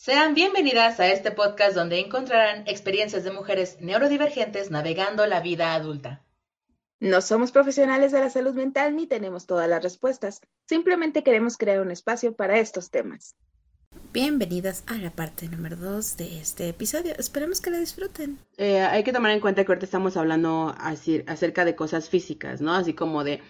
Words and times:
Sean 0.00 0.34
bienvenidas 0.34 1.00
a 1.00 1.08
este 1.08 1.32
podcast 1.32 1.74
donde 1.74 1.98
encontrarán 1.98 2.62
experiencias 2.68 3.24
de 3.24 3.32
mujeres 3.32 3.78
neurodivergentes 3.80 4.70
navegando 4.70 5.26
la 5.26 5.40
vida 5.40 5.74
adulta. 5.74 6.24
No 7.00 7.20
somos 7.20 7.50
profesionales 7.50 8.12
de 8.12 8.20
la 8.20 8.30
salud 8.30 8.54
mental 8.54 8.94
ni 8.94 9.08
tenemos 9.08 9.46
todas 9.46 9.68
las 9.68 9.82
respuestas. 9.82 10.40
Simplemente 10.68 11.24
queremos 11.24 11.56
crear 11.56 11.80
un 11.80 11.90
espacio 11.90 12.32
para 12.32 12.60
estos 12.60 12.90
temas. 12.90 13.34
Bienvenidas 14.12 14.84
a 14.86 14.94
la 14.98 15.10
parte 15.10 15.48
número 15.48 15.74
2 15.74 16.16
de 16.16 16.38
este 16.38 16.68
episodio. 16.68 17.14
Esperemos 17.18 17.60
que 17.60 17.72
la 17.72 17.80
disfruten. 17.80 18.38
Eh, 18.56 18.80
hay 18.80 19.02
que 19.02 19.12
tomar 19.12 19.32
en 19.32 19.40
cuenta 19.40 19.64
que 19.64 19.72
ahorita 19.72 19.86
estamos 19.86 20.16
hablando 20.16 20.76
así, 20.78 21.24
acerca 21.26 21.64
de 21.64 21.74
cosas 21.74 22.08
físicas, 22.08 22.60
¿no? 22.60 22.72
Así 22.72 22.94
como 22.94 23.24
de 23.24 23.42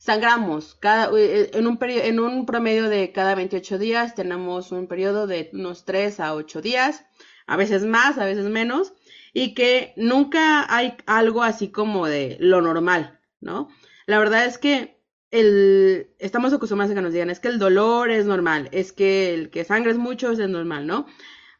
sangramos. 0.00 0.74
Cada, 0.80 1.10
eh, 1.16 1.50
en, 1.52 1.66
un 1.66 1.78
en 1.82 2.20
un 2.20 2.46
promedio 2.46 2.88
de 2.88 3.12
cada 3.12 3.34
28 3.34 3.78
días 3.78 4.14
tenemos 4.14 4.72
un 4.72 4.88
periodo 4.88 5.26
de 5.26 5.50
unos 5.52 5.84
3 5.84 6.20
a 6.20 6.34
8 6.34 6.62
días, 6.62 7.04
a 7.46 7.56
veces 7.56 7.84
más, 7.84 8.16
a 8.16 8.24
veces 8.24 8.46
menos, 8.46 8.94
y 9.34 9.54
que 9.54 9.92
nunca 9.96 10.74
hay 10.74 10.96
algo 11.06 11.42
así 11.42 11.70
como 11.70 12.06
de 12.06 12.38
lo 12.40 12.62
normal, 12.62 13.20
¿no? 13.40 13.68
La 14.06 14.18
verdad 14.18 14.46
es 14.46 14.56
que 14.56 14.98
el, 15.30 16.14
estamos 16.18 16.52
acostumbrados 16.54 16.92
a 16.92 16.94
que 16.94 17.02
nos 17.02 17.12
digan, 17.12 17.30
es 17.30 17.38
que 17.38 17.48
el 17.48 17.58
dolor 17.58 18.10
es 18.10 18.24
normal, 18.24 18.70
es 18.72 18.92
que 18.92 19.34
el 19.34 19.50
que 19.50 19.64
sangres 19.64 19.98
mucho 19.98 20.32
es 20.32 20.38
normal, 20.38 20.86
¿no? 20.86 21.06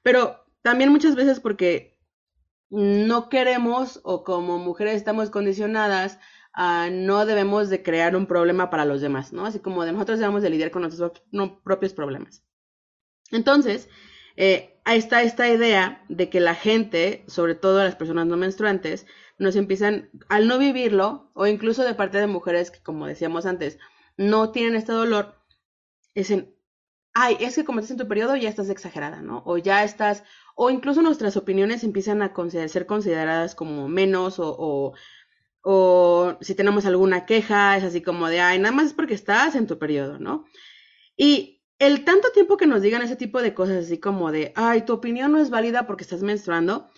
Pero 0.02 0.46
también 0.62 0.90
muchas 0.90 1.14
veces 1.14 1.40
porque 1.40 2.00
no 2.70 3.28
queremos 3.28 4.00
o 4.02 4.24
como 4.24 4.56
mujeres 4.59 4.95
estamos 4.95 5.28
condicionadas 5.28 6.18
no 6.56 7.27
debemos 7.27 7.68
de 7.70 7.82
crear 7.82 8.16
un 8.16 8.27
problema 8.27 8.70
para 8.70 8.84
los 8.84 9.00
demás, 9.00 9.32
¿no? 9.32 9.46
Así 9.46 9.60
como 9.60 9.84
nosotros 9.84 10.18
debemos 10.18 10.42
de 10.42 10.50
lidiar 10.50 10.70
con 10.70 10.82
nuestros 10.82 11.23
propios 11.62 11.92
problemas. 11.92 12.42
Entonces, 13.30 13.88
eh, 14.36 14.80
ahí 14.84 14.98
está 14.98 15.23
esta 15.23 15.48
idea 15.48 16.04
de 16.09 16.28
que 16.28 16.40
la 16.40 16.54
gente, 16.54 17.24
sobre 17.28 17.54
todo 17.54 17.82
las 17.82 17.96
personas 17.96 18.26
no 18.26 18.37
menstruantes, 18.37 19.06
nos 19.38 19.56
empiezan, 19.56 20.10
al 20.28 20.48
no 20.48 20.59
vivirlo, 20.59 21.30
o 21.34 21.46
incluso 21.46 21.84
de 21.84 21.95
parte 21.95 22.18
de 22.18 22.26
mujeres 22.26 22.71
que, 22.71 22.82
como 22.82 23.06
decíamos 23.06 23.46
antes, 23.46 23.78
no 24.16 24.51
tienen 24.51 24.74
este 24.74 24.93
dolor, 24.93 25.37
dicen, 26.15 26.54
ay, 27.15 27.37
es 27.40 27.54
que 27.54 27.65
como 27.65 27.80
estás 27.80 27.93
en 27.93 27.96
tu 27.98 28.09
periodo 28.09 28.37
ya 28.37 28.48
estás 28.48 28.68
exagerada, 28.68 29.23
¿no? 29.23 29.43
O 29.46 29.56
ya 29.59 29.84
estás, 29.84 30.24
o 30.56 30.71
incluso 30.71 31.01
nuestras 31.02 31.37
opiniones 31.37 31.84
empiezan 31.84 32.23
a 32.23 32.34
ser 32.68 32.87
consideradas 32.87 33.54
como 33.54 33.88
menos 33.88 34.37
o 34.38 34.95
si 36.40 36.54
tenemos 36.54 36.86
alguna 36.86 37.26
queja, 37.26 37.76
es 37.76 37.84
así 37.84 38.02
como 38.02 38.28
de, 38.28 38.40
ay, 38.40 38.58
nada 38.58 38.74
más 38.74 38.86
es 38.86 38.92
porque 38.94 39.14
estás 39.14 39.54
en 39.54 39.66
tu 39.66 39.78
periodo, 39.78 40.18
¿no? 40.18 40.44
Y 41.16 41.62
el 41.78 42.04
tanto 42.04 42.30
tiempo 42.32 42.56
que 42.56 42.66
nos 42.66 42.82
digan 42.82 43.02
ese 43.02 43.16
tipo 43.16 43.42
de 43.42 43.54
cosas, 43.54 43.84
así 43.84 43.98
como 43.98 44.32
de, 44.32 44.52
ay, 44.56 44.82
tu 44.82 44.92
opinión 44.94 45.32
no 45.32 45.38
es 45.38 45.50
válida 45.50 45.86
porque 45.86 46.04
estás 46.04 46.22
menstruando, 46.22 46.90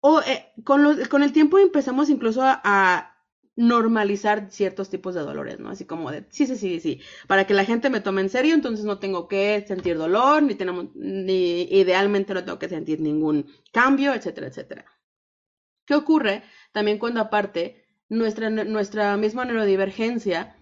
o 0.00 0.20
eh, 0.22 0.52
con, 0.64 0.98
con, 1.08 1.22
el 1.22 1.32
tiempo 1.32 1.58
empezamos 1.58 2.10
incluso 2.10 2.40
a, 2.42 3.08
normalizar 3.54 4.50
ciertos 4.50 4.88
tipos 4.88 5.14
de 5.14 5.20
dolores, 5.20 5.60
¿no? 5.60 5.68
Así 5.68 5.84
como 5.84 6.10
de, 6.10 6.24
sí, 6.30 6.46
sí, 6.46 6.56
sí, 6.56 6.80
sí, 6.80 7.00
para 7.26 7.46
que 7.46 7.54
la 7.54 7.66
gente 7.66 7.90
me 7.90 8.00
tome 8.00 8.22
en 8.22 8.30
serio, 8.30 8.54
entonces 8.54 8.84
no 8.86 8.98
tengo 8.98 9.28
que 9.28 9.62
sentir 9.68 9.98
dolor, 9.98 10.42
ni 10.42 10.54
tenemos, 10.54 10.86
ni 10.94 11.62
idealmente 11.64 12.32
no 12.32 12.44
tengo 12.44 12.58
que 12.58 12.70
sentir 12.70 13.00
ningún 13.00 13.46
cambio, 13.70 14.14
etcétera, 14.14 14.46
etcétera. 14.46 14.86
¿Qué 15.92 15.96
ocurre? 15.96 16.42
También 16.72 16.98
cuando 16.98 17.20
aparte 17.20 17.84
nuestra, 18.08 18.48
nuestra 18.48 19.14
misma 19.18 19.44
neurodivergencia 19.44 20.56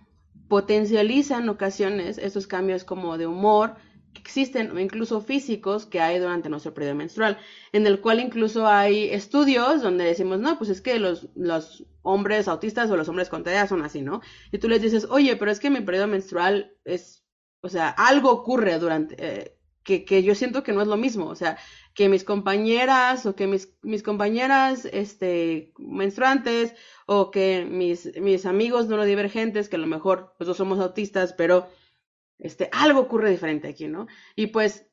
potencializa 0.49 1.39
en 1.39 1.49
ocasiones 1.49 2.19
estos 2.19 2.49
cambios 2.49 2.83
como 2.83 3.17
de 3.17 3.29
humor 3.29 3.77
que 4.13 4.23
existen 4.23 4.73
o 4.73 4.81
incluso 4.81 5.21
físicos 5.21 5.87
que 5.87 6.01
hay 6.01 6.19
durante 6.19 6.49
nuestro 6.49 6.75
periodo 6.75 6.97
menstrual, 6.97 7.39
en 7.71 7.87
el 7.87 8.01
cual 8.01 8.19
incluso 8.19 8.67
hay 8.67 9.05
estudios 9.11 9.83
donde 9.83 10.03
decimos, 10.03 10.41
no, 10.41 10.59
pues 10.59 10.69
es 10.69 10.81
que 10.81 10.99
los, 10.99 11.29
los 11.37 11.87
hombres 12.03 12.49
autistas 12.49 12.91
o 12.91 12.97
los 12.97 13.09
hombres 13.09 13.29
con 13.29 13.45
TDA 13.45 13.69
son 13.69 13.83
así, 13.83 14.03
¿no? 14.03 14.23
Y 14.51 14.59
tú 14.59 14.69
les 14.69 14.83
dices, 14.83 15.07
oye, 15.11 15.37
pero 15.37 15.53
es 15.53 15.61
que 15.61 15.71
mi 15.71 15.81
periodo 15.81 16.09
menstrual 16.09 16.73
es, 16.85 17.25
o 17.61 17.69
sea, 17.69 17.89
algo 17.91 18.33
ocurre 18.33 18.81
durante, 18.81 19.15
eh, 19.17 19.57
que, 19.85 20.05
que 20.05 20.25
yo 20.25 20.35
siento 20.35 20.65
que 20.65 20.73
no 20.73 20.83
es 20.83 20.89
lo 20.89 20.97
mismo, 20.97 21.27
o 21.27 21.37
sea, 21.37 21.57
que 21.95 22.09
mis 22.09 22.25
compañeras 22.25 23.27
o 23.27 23.35
que 23.35 23.47
mis, 23.47 23.77
mis 23.83 24.03
compañeras 24.03 24.87
este, 24.93 25.73
menstruantes 25.79 26.75
o 27.07 27.31
que 27.31 27.67
mis, 27.69 28.17
mis 28.21 28.47
amigos 28.47 28.89
neurodivergentes, 28.89 29.69
que 29.69 29.77
a 29.77 29.81
lo 29.81 29.87
mejor 29.87 30.35
pues 30.39 30.49
no 30.49 30.55
somos 30.55 30.79
autistas, 30.79 31.33
pero 31.33 31.69
este, 32.39 32.69
algo 32.73 33.01
ocurre 33.01 33.31
diferente 33.31 33.69
aquí, 33.69 33.89
¿no? 33.89 34.07
Y 34.37 34.49
pues 34.49 34.87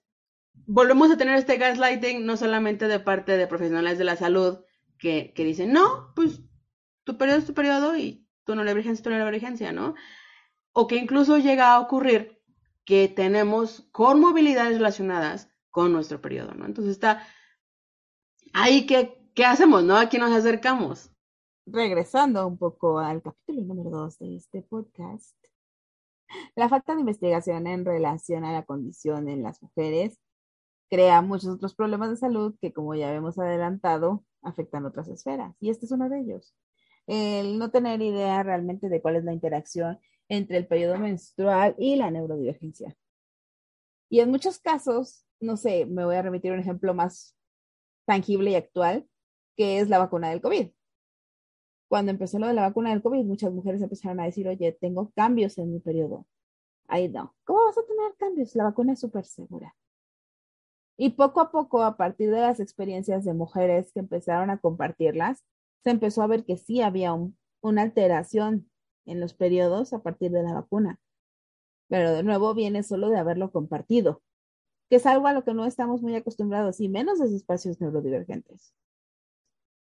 volvemos 0.66 1.12
a 1.12 1.18
tener 1.18 1.38
este 1.38 1.58
gaslighting 1.58 2.26
no 2.26 2.36
solamente 2.36 2.88
de 2.88 3.00
parte 3.00 3.38
de 3.38 3.48
profesionales 3.48 3.98
de 3.98 4.04
la 4.04 4.16
salud 4.16 4.60
que, 4.98 5.34
que 5.36 5.46
dicen, 5.46 5.72
no, 5.72 6.14
pues 6.16 6.42
tu 7.04 7.18
periodo 7.18 7.40
es 7.40 7.46
tu 7.46 7.54
periodo 7.54 7.96
y 7.96 8.28
tu 8.44 8.56
neurodivergencia 8.56 9.00
es 9.00 9.04
tu 9.04 9.10
neurodivergencia, 9.10 9.72
¿no? 9.72 9.96
O 10.74 10.88
que 10.88 10.98
incluso 10.98 11.38
llega 11.38 11.74
a 11.74 11.80
ocurrir 11.80 12.42
que 12.86 13.08
tenemos 13.08 13.88
comorbilidades 13.92 14.78
relacionadas 14.78 15.50
con 15.72 15.92
nuestro 15.92 16.22
periodo, 16.22 16.54
¿no? 16.54 16.66
Entonces 16.66 16.94
está 16.94 17.26
ahí 18.54 18.86
que, 18.86 19.30
¿qué 19.34 19.46
hacemos, 19.46 19.84
no? 19.84 19.98
Aquí 19.98 20.18
nos 20.18 20.32
acercamos. 20.32 21.12
Regresando 21.66 22.48
un 22.48 22.58
poco 22.58 23.00
al 23.00 23.22
capítulo 23.22 23.62
número 23.62 23.90
dos 23.90 24.18
de 24.20 24.36
este 24.36 24.62
podcast, 24.62 25.36
la 26.56 26.70
falta 26.70 26.94
de 26.94 27.02
investigación 27.02 27.68
en 27.68 27.86
relación 27.86 28.46
a 28.46 28.54
la 28.54 28.64
condición 28.64 29.30
en 29.30 29.44
las 29.44 29.62
mujeres 29.62 30.20
crea 30.90 31.22
muchos 31.22 31.50
otros 31.50 31.76
problemas 31.76 32.10
de 32.10 32.18
salud 32.18 32.56
que, 32.62 32.74
como 32.74 32.96
ya 32.96 33.14
hemos 33.14 33.38
adelantado, 33.38 34.24
afectan 34.42 34.86
otras 34.86 35.08
esferas. 35.10 35.56
Y 35.60 35.70
este 35.70 35.86
es 35.86 35.92
uno 35.92 36.10
de 36.10 36.22
ellos. 36.22 36.56
El 37.06 37.60
no 37.60 37.72
tener 37.72 38.02
idea 38.02 38.44
realmente 38.44 38.90
de 38.90 39.02
cuál 39.02 39.18
es 39.18 39.24
la 39.24 39.34
interacción 39.34 40.00
entre 40.30 40.58
el 40.58 40.68
periodo 40.68 40.98
menstrual 40.98 41.76
y 41.78 41.96
la 41.96 42.12
neurodivergencia. 42.12 42.96
Y 44.10 44.22
en 44.22 44.30
muchos 44.30 44.60
casos, 44.60 45.26
no 45.40 45.58
sé, 45.58 45.86
me 45.86 46.06
voy 46.06 46.16
a 46.16 46.22
remitir 46.22 46.52
un 46.52 46.60
ejemplo 46.60 46.94
más 46.94 47.36
tangible 48.06 48.52
y 48.52 48.56
actual, 48.56 49.08
que 49.56 49.80
es 49.80 49.90
la 49.90 50.00
vacuna 50.00 50.30
del 50.30 50.42
COVID. 50.42 50.70
Cuando 51.90 52.12
empezó 52.12 52.40
lo 52.40 52.48
de 52.48 52.54
la 52.54 52.64
vacuna 52.64 52.90
del 52.92 53.02
COVID, 53.02 53.24
muchas 53.24 53.52
mujeres 53.52 53.82
empezaron 53.82 54.20
a 54.20 54.26
decir, 54.26 54.48
oye, 54.48 54.72
tengo 54.74 55.12
cambios 55.16 55.58
en 55.58 55.72
mi 55.72 55.80
periodo. 55.80 56.26
Ahí 56.88 57.10
no. 57.10 57.36
¿Cómo 57.44 57.64
vas 57.66 57.78
a 57.78 57.86
tener 57.86 58.14
cambios? 58.18 58.56
La 58.56 58.66
vacuna 58.66 58.94
es 58.94 59.00
súper 59.00 59.26
segura. 59.26 59.76
Y 60.98 61.12
poco 61.12 61.42
a 61.42 61.52
poco, 61.52 61.84
a 61.84 61.96
partir 61.96 62.32
de 62.32 62.42
las 62.42 62.60
experiencias 62.60 63.24
de 63.24 63.34
mujeres 63.34 63.92
que 63.94 64.00
empezaron 64.00 64.50
a 64.50 64.58
compartirlas, 64.58 65.44
se 65.84 65.92
empezó 65.92 66.24
a 66.24 66.28
ver 66.28 66.44
que 66.44 66.58
sí 66.58 66.82
había 66.82 67.14
una 67.62 67.82
alteración 67.82 68.70
en 69.06 69.20
los 69.20 69.34
periodos 69.34 69.94
a 69.94 70.02
partir 70.02 70.32
de 70.32 70.44
la 70.44 70.54
vacuna. 70.54 71.00
Pero 71.88 72.12
de 72.14 72.24
nuevo 72.24 72.54
viene 72.54 72.84
solo 72.84 73.10
de 73.10 73.18
haberlo 73.18 73.52
compartido 73.52 74.22
que 74.90 74.98
es 74.98 75.06
algo 75.06 75.28
a 75.28 75.34
lo 75.34 75.44
que 75.44 75.54
no 75.54 75.66
estamos 75.66 76.02
muy 76.02 76.16
acostumbrados, 76.16 76.80
y 76.80 76.90
menos 76.90 77.20
de 77.20 77.36
espacios 77.36 77.80
neurodivergentes. 77.82 78.74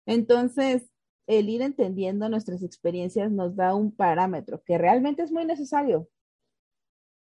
Entonces, 0.06 0.90
el 1.28 1.50
ir 1.50 1.62
entendiendo 1.62 2.30
nuestras 2.30 2.64
experiencias 2.64 3.32
nos 3.32 3.56
da 3.56 3.74
un 3.76 3.92
parámetro 3.92 4.62
que 4.64 4.78
realmente 4.78 5.24
es 5.24 5.32
muy 5.32 5.46
necesario. 5.46 6.08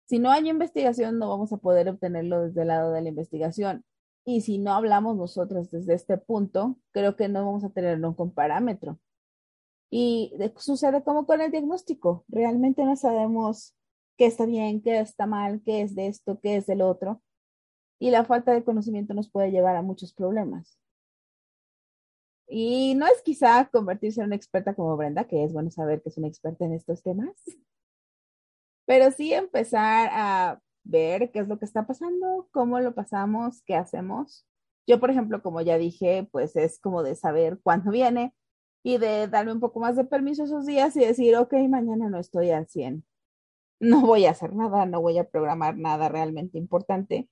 Si 0.06 0.20
no 0.20 0.32
hay 0.32 0.50
investigación, 0.50 1.20
no 1.20 1.30
vamos 1.30 1.52
a 1.52 1.58
poder 1.58 1.90
obtenerlo 1.90 2.42
desde 2.42 2.62
el 2.62 2.70
lado 2.70 2.92
de 2.94 3.02
la 3.02 3.10
investigación. 3.10 3.84
Y 4.26 4.42
si 4.42 4.58
no 4.58 4.74
hablamos 4.74 5.18
nosotros 5.18 5.72
desde 5.72 5.94
este 5.94 6.18
punto, 6.18 6.78
creo 6.92 7.16
que 7.16 7.30
no 7.30 7.46
vamos 7.46 7.64
a 7.64 7.70
tener 7.70 8.00
nunca 8.00 8.24
un 8.24 8.34
parámetro. 8.34 9.00
Y 9.90 10.34
sucede 10.58 11.04
como 11.04 11.26
con 11.26 11.40
el 11.42 11.52
diagnóstico. 11.52 12.26
Realmente 12.28 12.84
no 12.84 12.96
sabemos 12.98 13.74
qué 14.18 14.26
está 14.26 14.46
bien, 14.46 14.82
qué 14.82 15.00
está 15.00 15.26
mal, 15.28 15.62
qué 15.64 15.82
es 15.82 15.96
de 15.96 16.08
esto, 16.08 16.40
qué 16.42 16.58
es 16.58 16.66
del 16.68 16.82
otro 16.82 17.22
y 18.00 18.12
la 18.12 18.26
falta 18.26 18.52
de 18.54 18.64
conocimiento 18.64 19.14
nos 19.14 19.30
puede 19.30 19.52
llevar 19.52 19.76
a 19.76 19.82
muchos 19.82 20.14
problemas. 20.14 20.78
Y 22.48 22.96
no 22.96 23.06
es 23.08 23.22
quizá 23.24 23.70
convertirse 23.70 24.22
en 24.22 24.28
una 24.28 24.36
experta 24.36 24.74
como 24.74 24.96
Brenda, 24.96 25.26
que 25.26 25.44
es 25.44 25.52
bueno 25.52 25.70
saber 25.70 26.02
que 26.02 26.10
es 26.10 26.18
una 26.18 26.28
experta 26.28 26.66
en 26.66 26.74
estos 26.74 27.04
temas, 27.04 27.36
pero 28.86 29.12
sí 29.12 29.34
empezar 29.34 30.10
a 30.14 30.62
ver 30.86 31.32
qué 31.32 31.40
es 31.40 31.48
lo 31.48 31.60
que 31.60 31.66
está 31.66 31.86
pasando, 31.86 32.48
cómo 32.52 32.80
lo 32.80 32.96
pasamos, 32.96 33.62
qué 33.64 33.76
hacemos. 33.76 34.48
Yo, 34.88 35.02
por 35.02 35.10
ejemplo, 35.10 35.42
como 35.42 35.60
ya 35.62 35.78
dije, 35.78 36.30
pues 36.32 36.56
es 36.56 36.80
como 36.80 37.04
de 37.04 37.16
saber 37.16 37.60
cuándo 37.62 37.92
viene 37.92 38.34
y 38.84 38.98
de 38.98 39.28
darme 39.28 39.52
un 39.52 39.60
poco 39.60 39.82
más 39.82 39.98
de 39.98 40.06
permiso 40.06 40.46
esos 40.46 40.66
días 40.66 40.96
y 40.96 41.02
decir, 41.02 41.36
ok, 41.36 41.54
mañana 41.68 42.10
no 42.10 42.18
estoy 42.20 42.52
al 42.52 42.68
100. 42.68 43.04
No 43.82 44.02
voy 44.06 44.26
a 44.26 44.32
hacer 44.32 44.56
nada, 44.56 44.86
no 44.86 45.02
voy 45.02 45.18
a 45.18 45.30
programar 45.30 45.78
nada 45.78 46.08
realmente 46.08 46.58
importante 46.58 47.30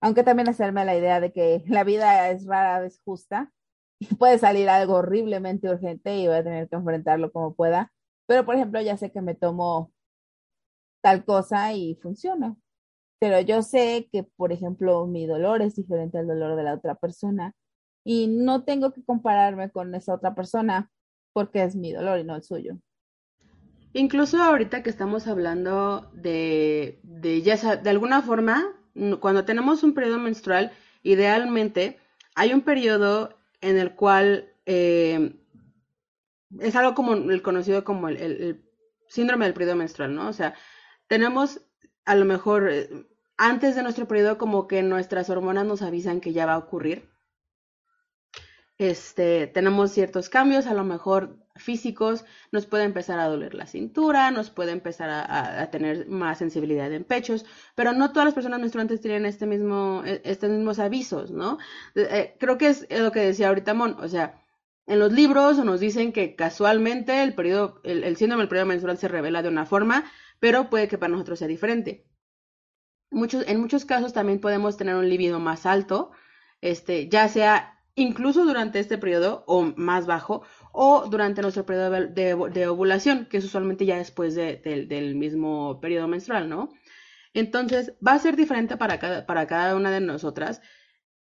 aunque 0.00 0.22
también 0.22 0.48
hacerme 0.48 0.84
la 0.84 0.96
idea 0.96 1.20
de 1.20 1.32
que 1.32 1.64
la 1.68 1.84
vida 1.84 2.30
es 2.30 2.46
rara 2.46 2.80
vez 2.80 3.00
justa 3.04 3.52
y 3.98 4.14
puede 4.14 4.38
salir 4.38 4.68
algo 4.68 4.94
horriblemente 4.96 5.68
urgente 5.70 6.16
y 6.16 6.26
voy 6.26 6.36
a 6.36 6.44
tener 6.44 6.68
que 6.68 6.76
enfrentarlo 6.76 7.32
como 7.32 7.54
pueda. 7.54 7.92
Pero, 8.26 8.44
por 8.44 8.56
ejemplo, 8.56 8.80
ya 8.80 8.96
sé 8.96 9.12
que 9.12 9.22
me 9.22 9.34
tomo 9.34 9.92
tal 11.02 11.24
cosa 11.24 11.72
y 11.72 11.94
funciona. 11.96 12.56
pero 13.20 13.40
yo 13.40 13.62
sé 13.62 14.08
que, 14.12 14.24
por 14.24 14.52
ejemplo, 14.52 15.06
mi 15.06 15.26
dolor 15.26 15.62
es 15.62 15.76
diferente 15.76 16.18
al 16.18 16.26
dolor 16.26 16.56
de 16.56 16.64
la 16.64 16.74
otra 16.74 16.96
persona 16.96 17.54
y 18.04 18.28
no 18.28 18.64
tengo 18.64 18.92
que 18.92 19.04
compararme 19.04 19.70
con 19.70 19.94
esa 19.94 20.14
otra 20.14 20.34
persona 20.34 20.90
porque 21.32 21.62
es 21.64 21.76
mi 21.76 21.92
dolor 21.92 22.18
y 22.18 22.24
no 22.24 22.36
el 22.36 22.42
suyo. 22.42 22.78
Incluso 23.92 24.42
ahorita 24.42 24.82
que 24.82 24.90
estamos 24.90 25.26
hablando 25.26 26.10
de, 26.12 27.00
de 27.02 27.42
ya 27.42 27.76
de 27.76 27.90
alguna 27.90 28.22
forma, 28.22 28.64
cuando 29.20 29.44
tenemos 29.44 29.82
un 29.82 29.94
periodo 29.94 30.18
menstrual, 30.18 30.72
idealmente 31.02 31.98
hay 32.34 32.52
un 32.52 32.62
periodo 32.62 33.38
en 33.60 33.78
el 33.78 33.94
cual 33.94 34.52
eh, 34.66 35.34
es 36.58 36.76
algo 36.76 36.94
como 36.94 37.14
el 37.14 37.42
conocido 37.42 37.84
como 37.84 38.08
el, 38.08 38.62
síndrome 39.08 39.44
del 39.44 39.54
periodo 39.54 39.76
menstrual, 39.76 40.14
¿no? 40.14 40.28
O 40.28 40.32
sea, 40.32 40.54
tenemos 41.06 41.60
a 42.04 42.14
lo 42.16 42.24
mejor 42.24 42.68
eh, 42.70 42.88
antes 43.36 43.76
de 43.76 43.82
nuestro 43.82 44.08
periodo 44.08 44.38
como 44.38 44.66
que 44.66 44.82
nuestras 44.82 45.30
hormonas 45.30 45.66
nos 45.66 45.82
avisan 45.82 46.20
que 46.20 46.32
ya 46.32 46.46
va 46.46 46.54
a 46.54 46.58
ocurrir. 46.58 47.08
Este, 48.78 49.46
tenemos 49.46 49.90
ciertos 49.92 50.28
cambios, 50.28 50.66
a 50.66 50.74
lo 50.74 50.84
mejor 50.84 51.38
físicos, 51.54 52.26
nos 52.52 52.66
puede 52.66 52.84
empezar 52.84 53.18
a 53.18 53.26
doler 53.26 53.54
la 53.54 53.66
cintura, 53.66 54.30
nos 54.30 54.50
puede 54.50 54.72
empezar 54.72 55.08
a, 55.10 55.70
tener 55.70 56.08
más 56.08 56.38
sensibilidad 56.38 56.92
en 56.92 57.04
pechos, 57.04 57.46
pero 57.74 57.94
no 57.94 58.12
todas 58.12 58.26
las 58.26 58.34
personas 58.34 58.60
menstruantes 58.60 59.00
tienen 59.00 59.24
este 59.24 59.46
mismo, 59.46 60.02
e, 60.04 60.20
estos 60.24 60.50
mismos 60.50 60.78
avisos, 60.78 61.30
¿no? 61.30 61.56
Eh, 61.94 62.36
creo 62.38 62.58
que 62.58 62.68
es 62.68 62.86
lo 62.90 63.12
que 63.12 63.20
decía 63.20 63.48
ahorita 63.48 63.72
Mon, 63.72 63.96
o 63.98 64.08
sea, 64.08 64.42
en 64.86 64.98
los 64.98 65.12
libros 65.12 65.56
nos 65.64 65.80
dicen 65.80 66.12
que 66.12 66.36
casualmente 66.36 67.22
el 67.22 67.34
periodo, 67.34 67.80
el, 67.82 68.16
síndrome 68.16 68.42
del 68.42 68.48
periodo 68.48 68.66
menstrual 68.66 68.98
se 68.98 69.08
revela 69.08 69.42
de 69.42 69.48
una 69.48 69.66
forma, 69.66 70.04
pero 70.38 70.70
puede 70.70 70.86
que 70.88 70.98
para 70.98 71.12
nosotros 71.12 71.38
sea 71.38 71.48
diferente. 71.48 72.06
Muchos, 73.10 73.44
en 73.48 73.60
muchos 73.60 73.84
casos 73.84 74.12
también 74.12 74.40
podemos 74.40 74.76
tener 74.76 74.96
un 74.96 75.08
libido 75.08 75.40
más 75.40 75.64
alto, 75.64 76.10
este, 76.60 77.08
ya 77.08 77.28
sea 77.28 77.75
incluso 77.96 78.44
durante 78.44 78.78
este 78.78 78.98
periodo 78.98 79.42
o 79.46 79.72
más 79.76 80.06
bajo, 80.06 80.42
o 80.72 81.06
durante 81.10 81.42
nuestro 81.42 81.66
periodo 81.66 81.90
de, 82.06 82.66
ovulación, 82.68 83.26
que 83.26 83.38
es 83.38 83.44
usualmente 83.44 83.86
ya 83.86 83.96
después 83.96 84.34
del 84.36 85.14
mismo 85.16 85.80
periodo 85.80 86.06
menstrual, 86.06 86.48
¿no? 86.48 86.68
Entonces, 87.34 87.94
va 88.06 88.12
a 88.12 88.18
ser 88.18 88.36
diferente 88.36 88.76
para 88.76 88.98
cada, 88.98 89.26
para 89.26 89.46
cada 89.46 89.76
una 89.76 89.90
de 89.90 90.00
nosotras. 90.00 90.62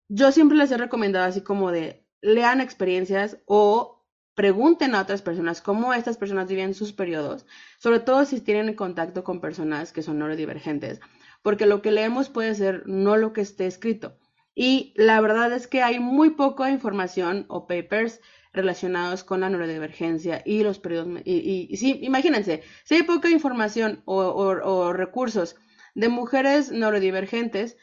Yo 0.09 0.33
siempre 0.33 0.59
les 0.59 0.71
he 0.71 0.77
recomendado 0.77 1.25
así 1.25 1.41
como 1.41 1.73
de, 1.73 2.07
lean 2.21 2.61
experiencias 2.61 3.39
o 3.47 4.05
pregunten 4.35 4.95
a 4.95 5.03
otras 5.03 5.23
personas 5.23 5.61
cómo 5.61 5.95
estas 5.95 6.17
personas 6.17 6.49
viven 6.49 6.75
sus 6.75 6.93
periodos, 6.93 7.47
sobre 7.79 8.01
todo 8.01 8.25
si 8.25 8.41
tienen 8.41 8.75
contacto 8.75 9.23
con 9.25 9.41
personas 9.41 9.93
que 9.93 10.03
son 10.03 10.19
neurodivergentes, 10.19 11.01
porque 11.43 11.67
lo 11.67 11.83
que 11.83 11.93
leemos 11.93 12.31
puede 12.31 12.55
ser 12.55 12.83
no 12.87 13.17
lo 13.17 13.33
que 13.33 13.43
esté 13.43 13.67
escrito. 13.67 14.19
Y 14.55 14.95
la 14.97 15.21
verdad 15.21 15.53
es 15.53 15.67
que 15.67 15.83
hay 15.83 15.99
muy 15.99 16.31
poca 16.31 16.71
información 16.71 17.47
o 17.49 17.67
papers 17.67 18.21
relacionados 18.53 19.25
con 19.25 19.41
la 19.41 19.51
neurodivergencia 19.51 20.43
y 20.45 20.63
los 20.63 20.79
periodos. 20.79 21.21
Y, 21.25 21.77
sí, 21.77 21.99
imagínense, 22.03 22.63
si 22.85 22.95
hay 22.95 23.03
poca 23.03 23.29
información 23.29 24.03
o 24.05 24.93
recursos 24.93 25.57
de 25.95 26.09
mujeres 26.09 26.71
neurodivergentes, 26.71 27.77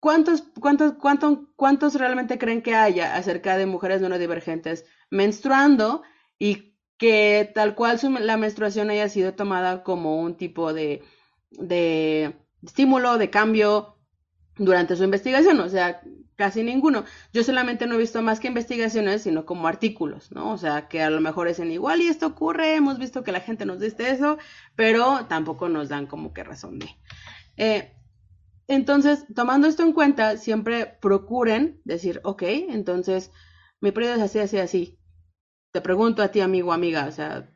¿Cuántos, 0.00 0.44
cuántos, 0.60 0.92
cuántos, 0.94 1.38
cuántos 1.56 1.94
realmente 1.96 2.38
creen 2.38 2.62
que 2.62 2.74
haya 2.74 3.16
acerca 3.16 3.56
de 3.56 3.66
mujeres 3.66 4.00
neurodivergentes 4.00 4.84
menstruando 5.10 6.02
y 6.38 6.76
que 6.98 7.50
tal 7.52 7.74
cual 7.74 7.98
la 8.20 8.36
menstruación 8.36 8.90
haya 8.90 9.08
sido 9.08 9.34
tomada 9.34 9.82
como 9.82 10.20
un 10.20 10.36
tipo 10.36 10.72
de, 10.72 11.02
de 11.50 12.36
estímulo, 12.62 13.18
de 13.18 13.30
cambio 13.30 13.97
durante 14.58 14.96
su 14.96 15.04
investigación? 15.04 15.60
O 15.60 15.68
sea, 15.68 16.00
casi 16.36 16.62
ninguno. 16.62 17.04
Yo 17.32 17.42
solamente 17.42 17.86
no 17.86 17.96
he 17.96 17.98
visto 17.98 18.22
más 18.22 18.38
que 18.40 18.48
investigaciones, 18.48 19.22
sino 19.22 19.44
como 19.44 19.66
artículos, 19.66 20.30
¿no? 20.30 20.52
O 20.52 20.58
sea, 20.58 20.88
que 20.88 21.02
a 21.02 21.10
lo 21.10 21.20
mejor 21.20 21.48
es 21.48 21.58
en 21.58 21.72
igual 21.72 22.00
y 22.00 22.08
esto 22.08 22.26
ocurre, 22.26 22.76
hemos 22.76 22.98
visto 22.98 23.24
que 23.24 23.32
la 23.32 23.40
gente 23.40 23.66
nos 23.66 23.80
dice 23.80 24.10
eso, 24.10 24.38
pero 24.76 25.26
tampoco 25.26 25.68
nos 25.68 25.88
dan 25.88 26.06
como 26.06 26.32
que 26.32 26.44
razón 26.44 26.78
de. 26.78 26.88
Eh, 27.56 27.92
entonces, 28.68 29.24
tomando 29.34 29.66
esto 29.66 29.82
en 29.82 29.92
cuenta, 29.92 30.36
siempre 30.36 30.86
procuren 31.00 31.80
decir, 31.84 32.20
ok, 32.22 32.42
entonces 32.42 33.32
mi 33.80 33.92
periodo 33.92 34.14
es 34.16 34.22
así, 34.22 34.38
así, 34.38 34.58
así. 34.58 34.98
Te 35.72 35.80
pregunto 35.80 36.22
a 36.22 36.28
ti, 36.28 36.40
amigo, 36.40 36.72
amiga, 36.72 37.06
o 37.06 37.12
sea, 37.12 37.50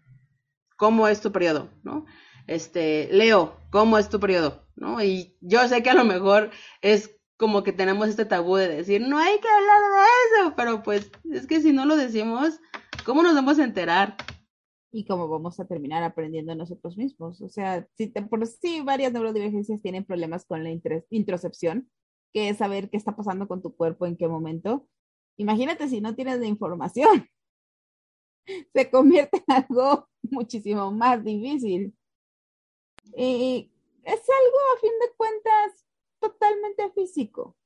¿cómo 0.76 1.06
es 1.08 1.20
tu 1.20 1.31
periodo? 1.31 1.70
¿No? 1.84 2.04
Este, 2.46 3.08
Leo, 3.12 3.56
¿cómo 3.70 3.98
es 3.98 4.08
tu 4.08 4.20
periodo? 4.20 4.66
¿No? 4.76 5.02
Y 5.02 5.36
yo 5.40 5.66
sé 5.68 5.82
que 5.82 5.90
a 5.90 5.94
lo 5.94 6.04
mejor 6.04 6.50
es 6.80 7.18
como 7.36 7.62
que 7.62 7.72
tenemos 7.72 8.08
este 8.08 8.24
tabú 8.24 8.56
de 8.56 8.68
decir, 8.68 9.00
no 9.00 9.18
hay 9.18 9.38
que 9.38 9.48
hablar 9.48 9.80
de 9.80 10.40
eso, 10.40 10.54
pero 10.56 10.82
pues 10.82 11.10
es 11.30 11.46
que 11.46 11.60
si 11.60 11.72
no 11.72 11.86
lo 11.86 11.96
decimos, 11.96 12.60
¿cómo 13.04 13.22
nos 13.22 13.34
vamos 13.34 13.58
a 13.58 13.64
enterar? 13.64 14.16
y 14.92 15.06
cómo 15.06 15.26
vamos 15.26 15.58
a 15.58 15.66
terminar 15.66 16.02
aprendiendo 16.02 16.54
nosotros 16.54 16.96
mismos. 16.98 17.40
O 17.40 17.48
sea, 17.48 17.88
si 17.96 18.08
por 18.08 18.46
sí 18.46 18.82
varias 18.82 19.12
neurodivergencias 19.12 19.80
tienen 19.80 20.04
problemas 20.04 20.44
con 20.44 20.62
la 20.62 20.70
introcepción, 21.08 21.90
que 22.32 22.50
es 22.50 22.58
saber 22.58 22.90
qué 22.90 22.98
está 22.98 23.16
pasando 23.16 23.48
con 23.48 23.62
tu 23.62 23.74
cuerpo 23.74 24.06
en 24.06 24.16
qué 24.16 24.28
momento. 24.28 24.86
Imagínate 25.38 25.88
si 25.88 26.00
no 26.00 26.14
tienes 26.14 26.38
la 26.40 26.46
información. 26.46 27.26
Se 28.74 28.90
convierte 28.90 29.42
en 29.46 29.54
algo 29.54 30.08
muchísimo 30.22 30.92
más 30.92 31.24
difícil. 31.24 31.94
Y 33.16 33.70
es 34.04 34.20
algo, 34.20 34.58
a 34.76 34.81
fin 34.81 34.93
de 35.00 35.14
cuentas, 35.16 35.87
totalmente 36.20 36.90
físico. 36.93 37.56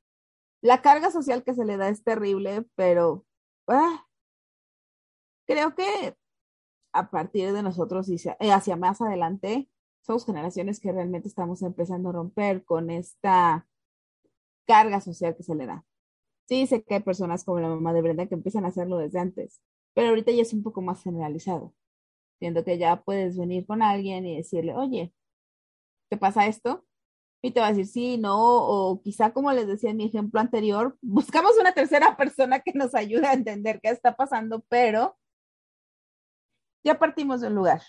La 0.60 0.82
carga 0.82 1.10
social 1.10 1.44
que 1.44 1.54
se 1.54 1.64
le 1.64 1.76
da 1.76 1.88
es 1.88 2.02
terrible, 2.02 2.64
pero 2.74 3.24
ah, 3.68 4.06
creo 5.46 5.74
que 5.74 6.16
a 6.92 7.10
partir 7.10 7.52
de 7.52 7.62
nosotros 7.62 8.08
y 8.08 8.16
hacia 8.50 8.76
más 8.76 9.00
adelante, 9.00 9.68
somos 10.02 10.24
generaciones 10.24 10.80
que 10.80 10.92
realmente 10.92 11.28
estamos 11.28 11.62
empezando 11.62 12.08
a 12.08 12.12
romper 12.12 12.64
con 12.64 12.90
esta 12.90 13.66
carga 14.66 15.00
social 15.00 15.36
que 15.36 15.42
se 15.42 15.54
le 15.54 15.66
da. 15.66 15.84
Sí, 16.46 16.66
sé 16.66 16.82
que 16.84 16.94
hay 16.94 17.02
personas 17.02 17.44
como 17.44 17.60
la 17.60 17.68
mamá 17.68 17.92
de 17.92 18.02
Brenda 18.02 18.26
que 18.26 18.34
empiezan 18.34 18.64
a 18.64 18.68
hacerlo 18.68 18.98
desde 18.98 19.18
antes, 19.18 19.60
pero 19.94 20.08
ahorita 20.08 20.30
ya 20.30 20.42
es 20.42 20.52
un 20.52 20.62
poco 20.62 20.80
más 20.80 21.02
generalizado, 21.02 21.74
siendo 22.38 22.64
que 22.64 22.78
ya 22.78 23.02
puedes 23.02 23.36
venir 23.36 23.66
con 23.66 23.82
alguien 23.82 24.24
y 24.26 24.36
decirle, 24.36 24.74
oye, 24.74 25.12
¿te 26.08 26.16
pasa 26.16 26.46
esto? 26.46 26.84
Y 27.42 27.52
te 27.52 27.60
va 27.60 27.68
a 27.68 27.72
decir 27.72 27.86
sí, 27.86 28.18
no, 28.18 28.36
o 28.38 29.00
quizá 29.02 29.32
como 29.32 29.52
les 29.52 29.66
decía 29.66 29.90
en 29.90 29.98
mi 29.98 30.06
ejemplo 30.06 30.40
anterior, 30.40 30.96
buscamos 31.02 31.52
una 31.60 31.72
tercera 31.72 32.16
persona 32.16 32.60
que 32.60 32.72
nos 32.74 32.94
ayude 32.94 33.26
a 33.26 33.34
entender 33.34 33.80
qué 33.80 33.90
está 33.90 34.16
pasando, 34.16 34.64
pero 34.68 35.16
ya 36.84 36.98
partimos 36.98 37.40
de 37.40 37.48
un 37.48 37.54
lugar. 37.54 37.82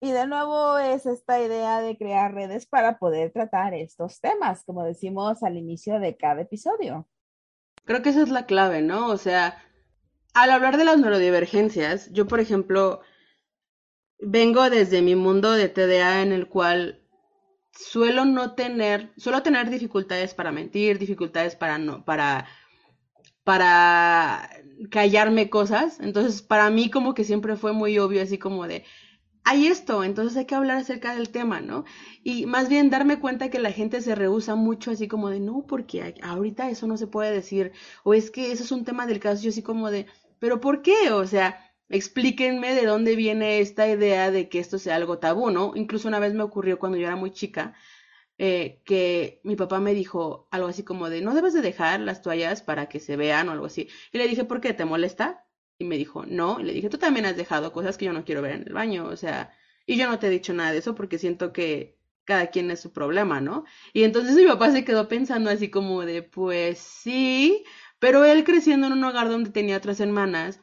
Y 0.00 0.12
de 0.12 0.28
nuevo 0.28 0.78
es 0.78 1.06
esta 1.06 1.42
idea 1.42 1.80
de 1.80 1.98
crear 1.98 2.32
redes 2.32 2.66
para 2.66 2.98
poder 2.98 3.32
tratar 3.32 3.74
estos 3.74 4.20
temas, 4.20 4.62
como 4.64 4.84
decimos 4.84 5.42
al 5.42 5.56
inicio 5.56 5.98
de 5.98 6.16
cada 6.16 6.42
episodio. 6.42 7.08
Creo 7.84 8.02
que 8.02 8.10
esa 8.10 8.22
es 8.22 8.28
la 8.28 8.46
clave, 8.46 8.80
¿no? 8.80 9.08
O 9.08 9.16
sea, 9.16 9.60
al 10.34 10.50
hablar 10.50 10.76
de 10.76 10.84
las 10.84 10.98
neurodivergencias, 10.98 12.12
yo, 12.12 12.28
por 12.28 12.38
ejemplo, 12.38 13.00
vengo 14.20 14.70
desde 14.70 15.02
mi 15.02 15.16
mundo 15.16 15.52
de 15.52 15.68
TDA 15.68 16.22
en 16.22 16.32
el 16.32 16.48
cual 16.48 17.02
suelo 17.78 18.24
no 18.24 18.54
tener, 18.54 19.12
suelo 19.16 19.42
tener 19.42 19.70
dificultades 19.70 20.34
para 20.34 20.52
mentir, 20.52 20.98
dificultades 20.98 21.56
para 21.56 21.78
no, 21.78 22.04
para 22.04 22.46
para 23.44 24.50
callarme 24.90 25.48
cosas. 25.50 25.98
Entonces, 26.00 26.42
para 26.42 26.70
mí 26.70 26.90
como 26.90 27.14
que 27.14 27.24
siempre 27.24 27.56
fue 27.56 27.72
muy 27.72 27.98
obvio, 27.98 28.22
así 28.22 28.38
como 28.38 28.66
de, 28.66 28.84
hay 29.44 29.66
esto, 29.68 30.04
entonces 30.04 30.36
hay 30.36 30.46
que 30.46 30.54
hablar 30.54 30.78
acerca 30.78 31.14
del 31.14 31.30
tema, 31.30 31.60
¿no? 31.60 31.84
Y 32.22 32.46
más 32.46 32.68
bien 32.68 32.90
darme 32.90 33.18
cuenta 33.20 33.50
que 33.50 33.58
la 33.58 33.72
gente 33.72 34.02
se 34.02 34.14
rehúsa 34.14 34.54
mucho, 34.56 34.90
así 34.90 35.08
como 35.08 35.30
de, 35.30 35.40
no, 35.40 35.64
porque 35.66 36.14
ahorita 36.22 36.70
eso 36.70 36.86
no 36.86 36.98
se 36.98 37.06
puede 37.06 37.32
decir, 37.32 37.72
o 38.04 38.14
es 38.14 38.30
que 38.30 38.52
eso 38.52 38.64
es 38.64 38.72
un 38.72 38.84
tema 38.84 39.06
del 39.06 39.20
caso, 39.20 39.42
yo 39.42 39.50
así 39.50 39.62
como 39.62 39.90
de, 39.90 40.06
pero 40.38 40.60
¿por 40.60 40.82
qué? 40.82 41.12
O 41.12 41.26
sea, 41.26 41.58
explíquenme 41.88 42.74
de 42.74 42.86
dónde 42.86 43.16
viene 43.16 43.60
esta 43.60 43.88
idea 43.88 44.30
de 44.30 44.48
que 44.48 44.58
esto 44.58 44.78
sea 44.78 44.96
algo 44.96 45.18
tabú, 45.18 45.50
¿no? 45.50 45.72
Incluso 45.74 46.08
una 46.08 46.18
vez 46.18 46.34
me 46.34 46.42
ocurrió 46.42 46.78
cuando 46.78 46.98
yo 46.98 47.06
era 47.06 47.16
muy 47.16 47.30
chica, 47.30 47.74
eh, 48.38 48.82
que 48.84 49.40
mi 49.44 49.56
papá 49.56 49.80
me 49.80 49.94
dijo 49.94 50.48
algo 50.50 50.68
así 50.68 50.84
como 50.84 51.10
de, 51.10 51.20
no 51.22 51.34
debes 51.34 51.54
de 51.54 51.62
dejar 51.62 52.00
las 52.00 52.22
toallas 52.22 52.62
para 52.62 52.88
que 52.88 53.00
se 53.00 53.16
vean 53.16 53.48
o 53.48 53.52
algo 53.52 53.66
así. 53.66 53.88
Y 54.12 54.18
le 54.18 54.28
dije, 54.28 54.44
¿por 54.44 54.60
qué? 54.60 54.74
¿Te 54.74 54.84
molesta? 54.84 55.46
Y 55.78 55.84
me 55.84 55.96
dijo, 55.96 56.24
no. 56.26 56.60
Y 56.60 56.64
le 56.64 56.72
dije, 56.72 56.88
tú 56.88 56.98
también 56.98 57.26
has 57.26 57.36
dejado 57.36 57.72
cosas 57.72 57.96
que 57.98 58.04
yo 58.06 58.12
no 58.12 58.24
quiero 58.24 58.42
ver 58.42 58.52
en 58.52 58.64
el 58.66 58.72
baño, 58.74 59.06
o 59.06 59.16
sea, 59.16 59.52
y 59.86 59.96
yo 59.96 60.08
no 60.08 60.18
te 60.18 60.28
he 60.28 60.30
dicho 60.30 60.52
nada 60.54 60.72
de 60.72 60.78
eso 60.78 60.94
porque 60.94 61.18
siento 61.18 61.52
que 61.52 61.98
cada 62.24 62.48
quien 62.48 62.70
es 62.70 62.80
su 62.80 62.92
problema, 62.92 63.40
¿no? 63.40 63.64
Y 63.94 64.04
entonces 64.04 64.36
mi 64.36 64.46
papá 64.46 64.70
se 64.70 64.84
quedó 64.84 65.08
pensando 65.08 65.50
así 65.50 65.70
como 65.70 66.04
de, 66.04 66.22
pues 66.22 66.78
sí, 66.78 67.64
pero 67.98 68.24
él 68.24 68.44
creciendo 68.44 68.86
en 68.86 68.92
un 68.92 69.04
hogar 69.04 69.28
donde 69.30 69.50
tenía 69.50 69.78
otras 69.78 70.00
hermanas, 70.00 70.60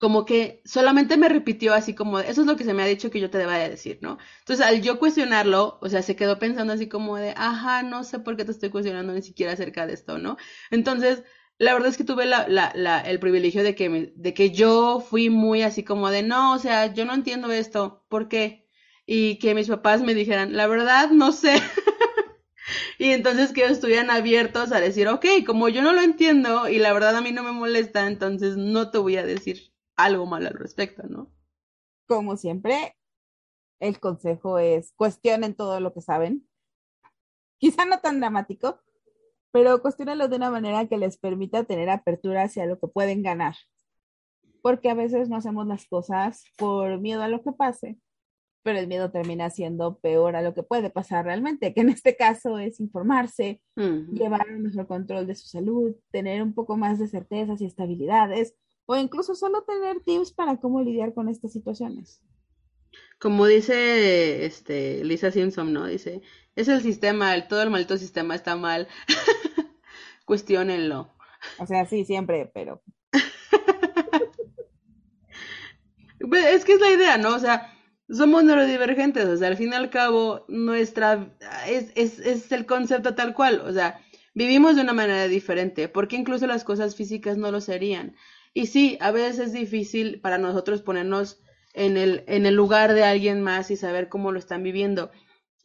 como 0.00 0.24
que 0.24 0.62
solamente 0.64 1.18
me 1.18 1.28
repitió 1.28 1.74
así 1.74 1.94
como, 1.94 2.20
eso 2.20 2.40
es 2.40 2.46
lo 2.46 2.56
que 2.56 2.64
se 2.64 2.72
me 2.72 2.82
ha 2.82 2.86
dicho 2.86 3.10
que 3.10 3.20
yo 3.20 3.28
te 3.28 3.36
deba 3.36 3.58
de 3.58 3.68
decir, 3.68 3.98
¿no? 4.00 4.16
Entonces, 4.40 4.64
al 4.66 4.80
yo 4.80 4.98
cuestionarlo, 4.98 5.78
o 5.82 5.88
sea, 5.90 6.00
se 6.02 6.16
quedó 6.16 6.38
pensando 6.38 6.72
así 6.72 6.88
como 6.88 7.16
de, 7.18 7.34
ajá, 7.36 7.82
no 7.82 8.02
sé 8.02 8.18
por 8.18 8.36
qué 8.38 8.46
te 8.46 8.52
estoy 8.52 8.70
cuestionando 8.70 9.12
ni 9.12 9.20
siquiera 9.20 9.52
acerca 9.52 9.86
de 9.86 9.92
esto, 9.92 10.16
¿no? 10.16 10.38
Entonces, 10.70 11.22
la 11.58 11.74
verdad 11.74 11.90
es 11.90 11.98
que 11.98 12.04
tuve 12.04 12.24
el 12.24 13.20
privilegio 13.20 13.62
de 13.62 13.74
que, 13.74 14.12
de 14.16 14.34
que 14.34 14.50
yo 14.52 15.00
fui 15.00 15.28
muy 15.28 15.60
así 15.62 15.84
como 15.84 16.08
de, 16.08 16.22
no, 16.22 16.54
o 16.54 16.58
sea, 16.58 16.94
yo 16.94 17.04
no 17.04 17.12
entiendo 17.12 17.52
esto, 17.52 18.06
¿por 18.08 18.28
qué? 18.28 18.66
Y 19.04 19.38
que 19.38 19.54
mis 19.54 19.68
papás 19.68 20.00
me 20.00 20.14
dijeran, 20.14 20.56
la 20.56 20.66
verdad, 20.66 21.10
no 21.10 21.30
sé. 21.32 21.56
y 22.98 23.10
entonces 23.10 23.52
que 23.52 23.66
estuvieran 23.66 24.10
abiertos 24.10 24.72
a 24.72 24.80
decir, 24.80 25.08
ok, 25.08 25.26
como 25.46 25.68
yo 25.68 25.82
no 25.82 25.92
lo 25.92 26.00
entiendo 26.00 26.70
y 26.70 26.78
la 26.78 26.94
verdad 26.94 27.16
a 27.16 27.20
mí 27.20 27.32
no 27.32 27.42
me 27.42 27.52
molesta, 27.52 28.06
entonces 28.06 28.56
no 28.56 28.90
te 28.90 28.96
voy 28.96 29.16
a 29.18 29.26
decir 29.26 29.70
algo 30.04 30.26
mal 30.26 30.46
al 30.46 30.54
respecto, 30.54 31.02
¿no? 31.04 31.30
Como 32.06 32.36
siempre, 32.36 32.96
el 33.80 33.98
consejo 33.98 34.58
es 34.58 34.92
cuestionen 34.92 35.54
todo 35.54 35.80
lo 35.80 35.92
que 35.92 36.00
saben. 36.00 36.46
Quizá 37.58 37.84
no 37.84 38.00
tan 38.00 38.20
dramático, 38.20 38.80
pero 39.52 39.80
cuestionenlo 39.82 40.28
de 40.28 40.36
una 40.36 40.50
manera 40.50 40.86
que 40.86 40.98
les 40.98 41.18
permita 41.18 41.64
tener 41.64 41.90
apertura 41.90 42.44
hacia 42.44 42.66
lo 42.66 42.78
que 42.78 42.88
pueden 42.88 43.22
ganar. 43.22 43.54
Porque 44.62 44.90
a 44.90 44.94
veces 44.94 45.28
no 45.28 45.36
hacemos 45.36 45.66
las 45.66 45.86
cosas 45.86 46.44
por 46.56 47.00
miedo 47.00 47.22
a 47.22 47.28
lo 47.28 47.42
que 47.42 47.52
pase, 47.52 47.98
pero 48.62 48.78
el 48.78 48.88
miedo 48.88 49.10
termina 49.10 49.48
siendo 49.50 49.98
peor 49.98 50.36
a 50.36 50.42
lo 50.42 50.54
que 50.54 50.62
puede 50.62 50.90
pasar 50.90 51.24
realmente, 51.24 51.72
que 51.72 51.80
en 51.80 51.88
este 51.88 52.16
caso 52.16 52.58
es 52.58 52.78
informarse, 52.80 53.62
llevar 53.76 54.46
un 54.50 54.62
mejor 54.64 54.86
control 54.86 55.26
de 55.26 55.34
su 55.34 55.48
salud, 55.48 55.94
tener 56.10 56.42
un 56.42 56.52
poco 56.52 56.76
más 56.76 56.98
de 56.98 57.08
certezas 57.08 57.60
y 57.60 57.66
estabilidades, 57.66 58.54
o 58.90 58.96
incluso 58.96 59.36
solo 59.36 59.62
tener 59.62 60.00
tips 60.00 60.32
para 60.32 60.56
cómo 60.56 60.82
lidiar 60.82 61.14
con 61.14 61.28
estas 61.28 61.52
situaciones. 61.52 62.20
Como 63.20 63.46
dice 63.46 64.44
este 64.44 65.04
Lisa 65.04 65.30
Simpson, 65.30 65.72
¿no? 65.72 65.86
Dice, 65.86 66.22
es 66.56 66.66
el 66.66 66.82
sistema, 66.82 67.32
el, 67.36 67.46
todo 67.46 67.62
el 67.62 67.70
maldito 67.70 67.96
sistema 67.98 68.34
está 68.34 68.56
mal. 68.56 68.88
Cuestiónenlo. 70.26 71.14
O 71.60 71.66
sea, 71.66 71.86
sí, 71.86 72.04
siempre, 72.04 72.50
pero. 72.52 72.82
Pues, 76.28 76.44
es 76.46 76.64
que 76.66 76.74
es 76.74 76.80
la 76.80 76.90
idea, 76.90 77.16
¿no? 77.16 77.34
O 77.34 77.38
sea, 77.38 77.72
somos 78.08 78.44
neurodivergentes, 78.44 79.24
o 79.26 79.36
sea, 79.38 79.48
al 79.48 79.56
fin 79.56 79.70
y 79.72 79.74
al 79.74 79.88
cabo, 79.88 80.44
nuestra. 80.48 81.34
Es, 81.66 81.92
es, 81.94 82.18
es 82.18 82.52
el 82.52 82.66
concepto 82.66 83.14
tal 83.14 83.34
cual, 83.34 83.60
o 83.60 83.72
sea, 83.72 84.00
vivimos 84.34 84.76
de 84.76 84.82
una 84.82 84.92
manera 84.92 85.28
diferente, 85.28 85.88
porque 85.88 86.16
incluso 86.16 86.46
las 86.46 86.62
cosas 86.62 86.94
físicas 86.94 87.38
no 87.38 87.50
lo 87.50 87.60
serían. 87.62 88.16
Y 88.52 88.66
sí, 88.66 88.98
a 89.00 89.10
veces 89.10 89.38
es 89.38 89.52
difícil 89.52 90.20
para 90.20 90.38
nosotros 90.38 90.82
ponernos 90.82 91.40
en 91.72 91.96
el, 91.96 92.24
en 92.26 92.46
el 92.46 92.54
lugar 92.54 92.94
de 92.94 93.04
alguien 93.04 93.42
más 93.42 93.70
y 93.70 93.76
saber 93.76 94.08
cómo 94.08 94.32
lo 94.32 94.38
están 94.38 94.62
viviendo. 94.62 95.10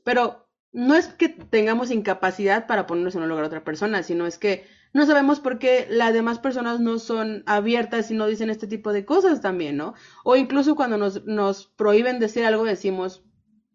Pero 0.04 0.48
no 0.72 0.96
es 0.96 1.08
que 1.08 1.30
tengamos 1.30 1.90
incapacidad 1.90 2.68
para 2.68 2.86
ponernos 2.86 3.16
en 3.16 3.24
el 3.24 3.30
lugar 3.30 3.46
de 3.46 3.48
otra 3.48 3.64
persona, 3.64 4.04
sino 4.04 4.28
es 4.28 4.38
que 4.38 4.66
no 4.94 5.06
sabemos 5.06 5.40
por 5.40 5.60
qué 5.60 5.88
las 5.90 6.14
demás 6.14 6.40
personas 6.40 6.80
no 6.80 7.00
son 7.00 7.44
abiertas 7.48 8.12
y 8.12 8.14
no 8.14 8.28
dicen 8.28 8.50
este 8.50 8.68
tipo 8.68 8.94
de 8.94 9.06
cosas 9.06 9.42
también, 9.42 9.78
¿no? 9.78 9.94
O 10.24 10.36
incluso 10.36 10.76
cuando 10.76 10.98
nos, 10.98 11.26
nos 11.26 11.68
prohíben 11.68 12.20
decir 12.20 12.46
algo 12.46 12.64
decimos, 12.64 13.24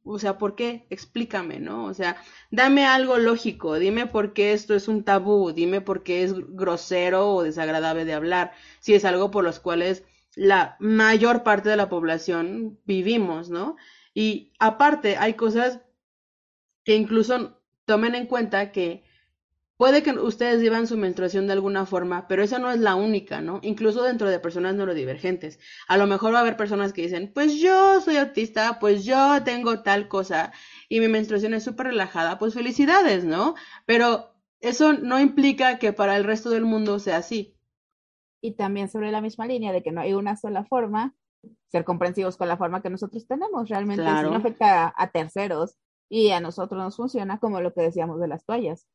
o 0.04 0.18
sea, 0.18 0.38
¿por 0.38 0.54
qué? 0.54 0.86
Explícame, 0.90 1.60
¿no? 1.60 1.84
O 1.84 1.94
sea, 1.94 2.16
dame 2.50 2.86
algo 2.86 3.18
lógico, 3.18 3.78
dime 3.78 4.06
por 4.06 4.32
qué 4.32 4.52
esto 4.52 4.74
es 4.74 4.88
un 4.88 5.04
tabú, 5.04 5.52
dime 5.52 5.80
por 5.80 6.02
qué 6.02 6.22
es 6.24 6.34
grosero 6.34 7.34
o 7.34 7.42
desagradable 7.42 8.04
de 8.04 8.14
hablar, 8.14 8.52
si 8.80 8.94
es 8.94 9.04
algo 9.04 9.30
por 9.30 9.44
los 9.44 9.60
cuales 9.60 10.04
la 10.34 10.76
mayor 10.80 11.42
parte 11.42 11.68
de 11.68 11.76
la 11.76 11.88
población 11.88 12.78
vivimos, 12.84 13.50
¿no? 13.50 13.76
Y 14.14 14.52
aparte, 14.58 15.16
hay 15.16 15.34
cosas 15.34 15.80
que 16.84 16.94
incluso 16.94 17.60
tomen 17.84 18.14
en 18.14 18.26
cuenta 18.26 18.72
que 18.72 19.04
Puede 19.80 20.02
que 20.02 20.12
ustedes 20.12 20.60
llevan 20.60 20.86
su 20.86 20.98
menstruación 20.98 21.46
de 21.46 21.54
alguna 21.54 21.86
forma, 21.86 22.28
pero 22.28 22.42
esa 22.42 22.58
no 22.58 22.70
es 22.70 22.80
la 22.80 22.96
única, 22.96 23.40
¿no? 23.40 23.60
Incluso 23.62 24.02
dentro 24.02 24.28
de 24.28 24.38
personas 24.38 24.74
neurodivergentes. 24.74 25.58
A 25.88 25.96
lo 25.96 26.06
mejor 26.06 26.34
va 26.34 26.36
a 26.36 26.40
haber 26.42 26.58
personas 26.58 26.92
que 26.92 27.00
dicen, 27.00 27.32
pues 27.32 27.58
yo 27.58 28.02
soy 28.02 28.18
autista, 28.18 28.78
pues 28.78 29.06
yo 29.06 29.42
tengo 29.42 29.82
tal 29.82 30.06
cosa 30.06 30.52
y 30.90 31.00
mi 31.00 31.08
menstruación 31.08 31.54
es 31.54 31.64
súper 31.64 31.86
relajada, 31.86 32.38
pues 32.38 32.52
felicidades, 32.52 33.24
¿no? 33.24 33.54
Pero 33.86 34.34
eso 34.60 34.92
no 34.92 35.18
implica 35.18 35.78
que 35.78 35.94
para 35.94 36.18
el 36.18 36.24
resto 36.24 36.50
del 36.50 36.66
mundo 36.66 36.98
sea 36.98 37.16
así. 37.16 37.56
Y 38.42 38.56
también 38.56 38.90
sobre 38.90 39.10
la 39.10 39.22
misma 39.22 39.46
línea 39.46 39.72
de 39.72 39.82
que 39.82 39.92
no 39.92 40.02
hay 40.02 40.12
una 40.12 40.36
sola 40.36 40.62
forma, 40.66 41.14
ser 41.68 41.84
comprensivos 41.84 42.36
con 42.36 42.48
la 42.48 42.58
forma 42.58 42.82
que 42.82 42.90
nosotros 42.90 43.26
tenemos. 43.26 43.70
Realmente 43.70 44.02
no 44.02 44.34
afecta 44.34 44.92
a 44.94 45.10
terceros 45.10 45.78
y 46.10 46.32
a 46.32 46.40
nosotros 46.40 46.78
nos 46.78 46.96
funciona 46.96 47.38
como 47.38 47.62
lo 47.62 47.72
que 47.72 47.80
decíamos 47.80 48.20
de 48.20 48.28
las 48.28 48.44
toallas 48.44 48.86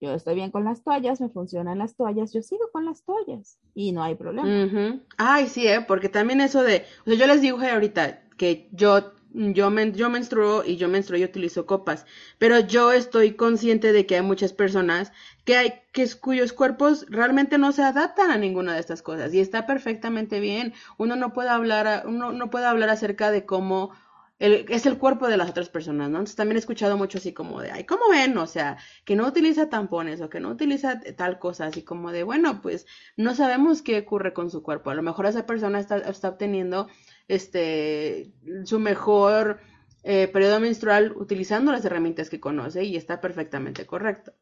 yo 0.00 0.14
estoy 0.14 0.34
bien 0.34 0.50
con 0.50 0.64
las 0.64 0.82
toallas, 0.82 1.20
me 1.20 1.28
funcionan 1.28 1.78
las 1.78 1.96
toallas, 1.96 2.32
yo 2.32 2.42
sigo 2.42 2.70
con 2.72 2.84
las 2.84 3.02
toallas 3.02 3.58
y 3.74 3.92
no 3.92 4.02
hay 4.02 4.14
problema. 4.14 5.00
Ay, 5.16 5.46
sí, 5.46 5.66
¿eh? 5.66 5.84
porque 5.86 6.08
también 6.08 6.40
eso 6.40 6.62
de, 6.62 6.84
o 7.04 7.10
sea, 7.10 7.14
yo 7.18 7.26
les 7.26 7.40
digo 7.40 7.58
ahorita 7.60 8.22
que 8.36 8.68
yo 8.72 9.12
yo, 9.32 9.70
yo 9.70 10.10
menstruo 10.10 10.64
y 10.64 10.76
yo 10.76 10.88
menstruo 10.88 11.18
y 11.18 11.24
utilizo 11.24 11.66
copas, 11.66 12.06
pero 12.38 12.60
yo 12.60 12.92
estoy 12.92 13.34
consciente 13.34 13.92
de 13.92 14.06
que 14.06 14.16
hay 14.16 14.22
muchas 14.22 14.52
personas 14.52 15.12
que 15.44 15.56
hay 15.56 15.72
que 15.92 16.08
cuyos 16.20 16.52
cuerpos 16.52 17.06
realmente 17.08 17.58
no 17.58 17.72
se 17.72 17.82
adaptan 17.82 18.30
a 18.30 18.38
ninguna 18.38 18.74
de 18.74 18.80
estas 18.80 19.02
cosas 19.02 19.34
y 19.34 19.40
está 19.40 19.66
perfectamente 19.66 20.40
bien. 20.40 20.72
Uno 20.96 21.16
no 21.16 21.32
puede 21.32 21.50
hablar 21.50 22.04
uno 22.06 22.32
no 22.32 22.50
puede 22.50 22.66
hablar 22.66 22.88
acerca 22.88 23.30
de 23.30 23.44
cómo 23.44 23.90
es 24.38 24.86
el 24.86 24.98
cuerpo 24.98 25.26
de 25.26 25.36
las 25.36 25.50
otras 25.50 25.68
personas, 25.68 26.10
¿no? 26.10 26.18
Entonces 26.18 26.36
también 26.36 26.56
he 26.56 26.60
escuchado 26.60 26.96
mucho 26.96 27.18
así 27.18 27.32
como 27.32 27.60
de, 27.60 27.72
ay, 27.72 27.84
¿cómo 27.84 28.08
ven? 28.10 28.38
O 28.38 28.46
sea, 28.46 28.78
que 29.04 29.16
no 29.16 29.26
utiliza 29.26 29.68
tampones 29.68 30.20
o 30.20 30.30
que 30.30 30.38
no 30.38 30.50
utiliza 30.50 31.00
tal 31.16 31.38
cosa, 31.40 31.66
así 31.66 31.82
como 31.82 32.12
de, 32.12 32.22
bueno, 32.22 32.62
pues 32.62 32.86
no 33.16 33.34
sabemos 33.34 33.82
qué 33.82 33.98
ocurre 33.98 34.32
con 34.32 34.50
su 34.50 34.62
cuerpo. 34.62 34.90
A 34.90 34.94
lo 34.94 35.02
mejor 35.02 35.26
esa 35.26 35.44
persona 35.44 35.80
está, 35.80 35.98
está 35.98 36.28
obteniendo 36.28 36.88
este, 37.26 38.32
su 38.64 38.78
mejor 38.78 39.60
eh, 40.04 40.28
periodo 40.28 40.60
menstrual 40.60 41.12
utilizando 41.16 41.72
las 41.72 41.84
herramientas 41.84 42.30
que 42.30 42.40
conoce 42.40 42.84
y 42.84 42.96
está 42.96 43.20
perfectamente 43.20 43.86
correcto. 43.86 44.32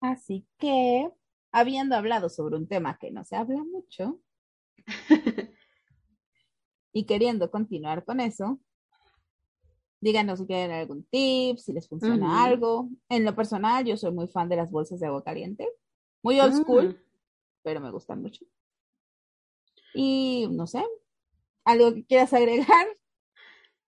Así 0.00 0.44
que, 0.58 1.08
habiendo 1.52 1.94
hablado 1.94 2.28
sobre 2.28 2.56
un 2.56 2.66
tema 2.66 2.98
que 2.98 3.12
no 3.12 3.24
se 3.24 3.36
habla 3.36 3.62
mucho 3.62 4.20
y 6.92 7.04
queriendo 7.04 7.50
continuar 7.50 8.04
con 8.04 8.18
eso, 8.18 8.58
Díganos 10.00 10.38
si 10.38 10.46
quieren 10.46 10.70
algún 10.70 11.04
tip, 11.04 11.58
si 11.58 11.72
les 11.72 11.88
funciona 11.88 12.44
algo. 12.44 12.88
En 13.08 13.24
lo 13.24 13.34
personal, 13.34 13.84
yo 13.84 13.96
soy 13.96 14.12
muy 14.12 14.28
fan 14.28 14.48
de 14.48 14.56
las 14.56 14.70
bolsas 14.70 15.00
de 15.00 15.06
agua 15.06 15.22
caliente. 15.22 15.68
Muy 16.22 16.40
old 16.40 16.54
school, 16.54 16.88
mm. 16.88 16.96
pero 17.62 17.80
me 17.80 17.90
gustan 17.90 18.22
mucho. 18.22 18.44
Y 19.94 20.46
no 20.50 20.66
sé, 20.66 20.82
¿algo 21.64 21.94
que 21.94 22.04
quieras 22.04 22.32
agregar? 22.32 22.86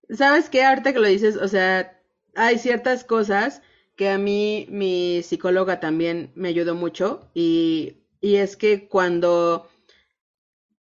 ¿Sabes 0.09 0.49
qué? 0.49 0.63
Ahorita 0.63 0.93
que 0.93 0.99
lo 0.99 1.07
dices, 1.07 1.37
o 1.37 1.47
sea, 1.47 1.99
hay 2.35 2.57
ciertas 2.57 3.03
cosas 3.03 3.61
que 3.95 4.09
a 4.09 4.17
mí 4.17 4.67
mi 4.69 5.21
psicóloga 5.23 5.79
también 5.79 6.31
me 6.35 6.49
ayudó 6.49 6.75
mucho 6.75 7.29
y, 7.33 7.97
y 8.21 8.35
es 8.35 8.57
que 8.57 8.87
cuando 8.87 9.69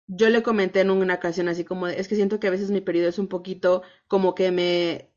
yo 0.08 0.30
le 0.30 0.44
comenté 0.44 0.82
en 0.82 0.92
una 0.92 1.16
ocasión 1.16 1.48
así 1.48 1.64
como, 1.64 1.88
es 1.88 2.08
que 2.08 2.16
siento 2.16 2.40
que 2.40 2.48
a 2.48 2.52
veces 2.52 2.72
mi 2.72 2.82
periodo 2.82 3.10
es 3.10 3.20
un 3.20 3.28
poquito 3.28 3.84
como 4.08 4.36
que 4.36 4.52
me 4.52 5.11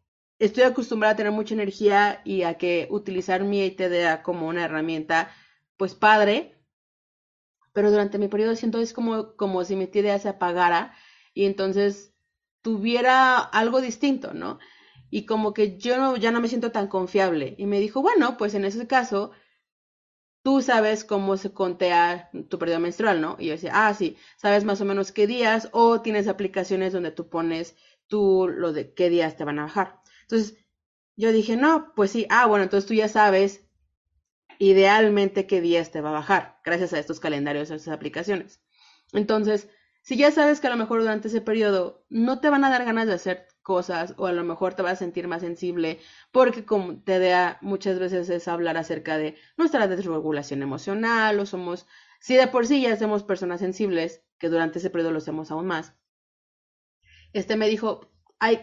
estoy 0.47 0.65
acostumbrada 0.65 1.15
a 1.15 1.17
tener 1.17 1.33
mucha 1.33 1.55
energía 1.55 2.21
y 2.25 2.43
a 2.43 2.55
que 2.59 2.89
utilizar 2.91 3.45
mi 3.45 3.65
ITDA 3.65 4.23
como 4.23 4.49
una 4.49 4.65
herramienta, 4.65 5.31
pues 5.77 5.95
padre, 5.95 6.57
pero 7.73 7.91
durante 7.91 8.19
mi 8.19 8.29
periodo 8.29 8.55
siento 8.57 8.79
es 8.81 8.93
como, 8.93 9.37
como 9.37 9.65
si 9.65 9.77
mi 9.77 9.85
ITDA 9.85 10.19
se 10.19 10.29
apagara 10.29 10.95
y 11.35 11.45
entonces 11.47 12.15
tuviera 12.63 13.39
algo 13.39 13.81
distinto, 13.81 14.33
¿no? 14.33 14.59
Y 15.11 15.27
como 15.27 15.53
que 15.55 15.77
yo 15.79 15.97
no, 15.99 16.17
ya 16.17 16.31
no 16.31 16.41
me 16.41 16.49
siento 16.49 16.73
tan 16.73 16.89
confiable. 16.89 17.55
Y 17.59 17.67
me 17.67 17.81
dijo, 17.81 18.01
bueno, 18.03 18.37
pues 18.37 18.55
en 18.55 18.65
ese 18.65 18.87
caso, 18.87 19.33
tú 20.43 20.63
sabes 20.63 21.05
cómo 21.05 21.37
se 21.37 21.53
contea 21.53 22.31
tu 22.49 22.59
periodo 22.59 22.81
menstrual, 22.81 23.21
¿no? 23.21 23.37
Y 23.39 23.47
yo 23.47 23.53
decía, 23.53 23.73
ah, 23.75 23.95
sí, 23.95 24.17
sabes 24.37 24.65
más 24.65 24.81
o 24.81 24.85
menos 24.85 25.11
qué 25.13 25.27
días 25.27 25.69
o 25.73 26.01
tienes 26.03 26.29
aplicaciones 26.29 26.93
donde 26.93 27.11
tú 27.11 27.29
pones 27.29 27.77
tú 28.09 28.49
lo 28.49 28.73
de 28.73 28.95
qué 28.95 29.11
días 29.11 29.37
te 29.37 29.45
van 29.45 29.59
a 29.59 29.65
bajar. 29.65 30.01
Entonces, 30.25 30.57
yo 31.17 31.33
dije, 31.33 31.57
no, 31.57 31.93
pues 31.95 32.11
sí, 32.11 32.27
ah, 32.31 32.47
bueno, 32.47 32.65
entonces 32.65 32.89
tú 32.89 32.95
ya 32.95 33.09
sabes 33.09 33.65
idealmente 34.59 35.47
qué 35.47 35.61
días 35.61 35.91
te 35.91 36.01
va 36.01 36.11
a 36.11 36.13
bajar, 36.13 36.61
gracias 36.65 36.93
a 36.93 36.99
estos 36.99 37.21
calendarios, 37.21 37.71
a 37.71 37.77
estas 37.77 37.95
aplicaciones. 37.95 38.61
Entonces, 39.13 39.69
si 40.03 40.17
ya 40.17 40.31
sabes 40.31 40.61
que 40.61 40.67
a 40.67 40.71
lo 40.71 40.77
mejor 40.77 41.01
durante 41.01 41.29
ese 41.29 41.41
periodo 41.41 42.05
no 42.11 42.41
te 42.41 42.51
van 42.51 42.65
a 42.65 42.71
dar 42.71 42.85
ganas 42.85 43.07
de 43.07 43.15
hacer 43.15 43.49
cosas 43.63 44.15
o 44.19 44.27
a 44.27 44.33
lo 44.33 44.45
mejor 44.45 44.75
te 44.75 44.83
vas 44.83 44.95
a 44.95 44.97
sentir 44.97 45.29
más 45.29 45.41
sensible 45.41 45.99
porque 46.31 46.67
como 46.67 47.03
te 47.03 47.19
da 47.19 47.59
muchas 47.63 47.99
veces 47.99 48.29
es 48.29 48.47
hablar 48.47 48.77
acerca 48.77 49.17
de 49.17 49.37
nuestra 49.57 49.89
desregulación 49.89 50.63
emocional 50.63 51.41
o 51.41 51.47
somos, 51.47 51.87
si 52.21 52.35
de 52.37 52.47
por 52.49 52.67
sí 52.67 52.83
ya 52.83 52.97
somos 52.97 53.25
personas 53.25 53.61
sensibles, 53.61 54.23
que 54.39 54.51
durante 54.51 54.79
ese 54.79 54.91
periodo 54.91 55.13
lo 55.13 55.19
hacemos 55.19 55.51
aún 55.51 55.67
más, 55.67 55.95
este 57.33 57.57
me 57.57 57.69
dijo, 57.69 58.14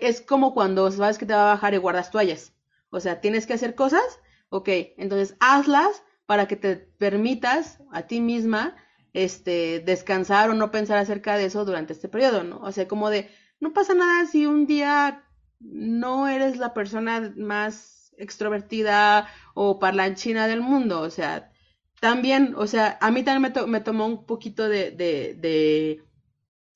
Es 0.02 0.22
como 0.22 0.54
cuando 0.54 0.90
sabes 0.92 1.18
que 1.18 1.26
te 1.26 1.34
va 1.34 1.44
a 1.44 1.54
bajar 1.54 1.74
y 1.74 1.78
guardas 1.78 2.12
toallas. 2.12 2.54
O 2.90 3.00
sea, 3.00 3.22
tienes 3.22 3.48
que 3.48 3.54
hacer 3.54 3.74
cosas, 3.76 4.04
ok, 4.50 4.68
entonces 4.98 5.36
hazlas 5.40 6.04
para 6.26 6.48
que 6.48 6.56
te 6.56 6.76
permitas 6.76 7.80
a 7.92 8.04
ti 8.04 8.20
misma 8.20 8.76
este, 9.14 9.80
descansar 9.80 10.50
o 10.50 10.54
no 10.54 10.72
pensar 10.72 10.98
acerca 10.98 11.38
de 11.38 11.46
eso 11.46 11.66
durante 11.66 11.94
este 11.94 12.10
periodo, 12.10 12.44
¿no? 12.44 12.60
O 12.60 12.72
sea, 12.72 12.88
como 12.88 13.10
de, 13.10 13.30
no 13.60 13.74
pasa 13.74 13.94
nada 13.94 14.26
si 14.26 14.46
un 14.46 14.66
día 14.66 15.26
no 15.60 16.28
eres 16.28 16.58
la 16.58 16.74
persona 16.74 17.34
más 17.38 18.14
extrovertida 18.18 19.28
o 19.54 19.80
parlanchina 19.80 20.48
del 20.48 20.62
mundo, 20.62 21.02
o 21.02 21.10
sea, 21.10 21.52
también, 22.00 22.56
o 22.58 22.68
sea, 22.68 22.98
a 23.00 23.12
mí 23.12 23.24
también 23.24 23.54
me, 23.68 23.80
tomó 23.82 24.06
un 24.08 24.26
poquito 24.26 24.68
de, 24.68 24.92
de, 24.92 25.36
de, 25.36 26.04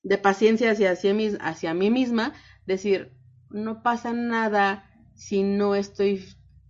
de 0.02 0.18
paciencia 0.18 0.70
hacia, 0.70 1.14
mí, 1.14 1.32
hacia 1.40 1.74
mí 1.74 1.90
misma, 1.90 2.32
decir, 2.66 3.12
no 3.50 3.82
pasa 3.82 4.12
nada 4.12 4.90
si 5.14 5.42
no 5.42 5.74
estoy 5.74 6.24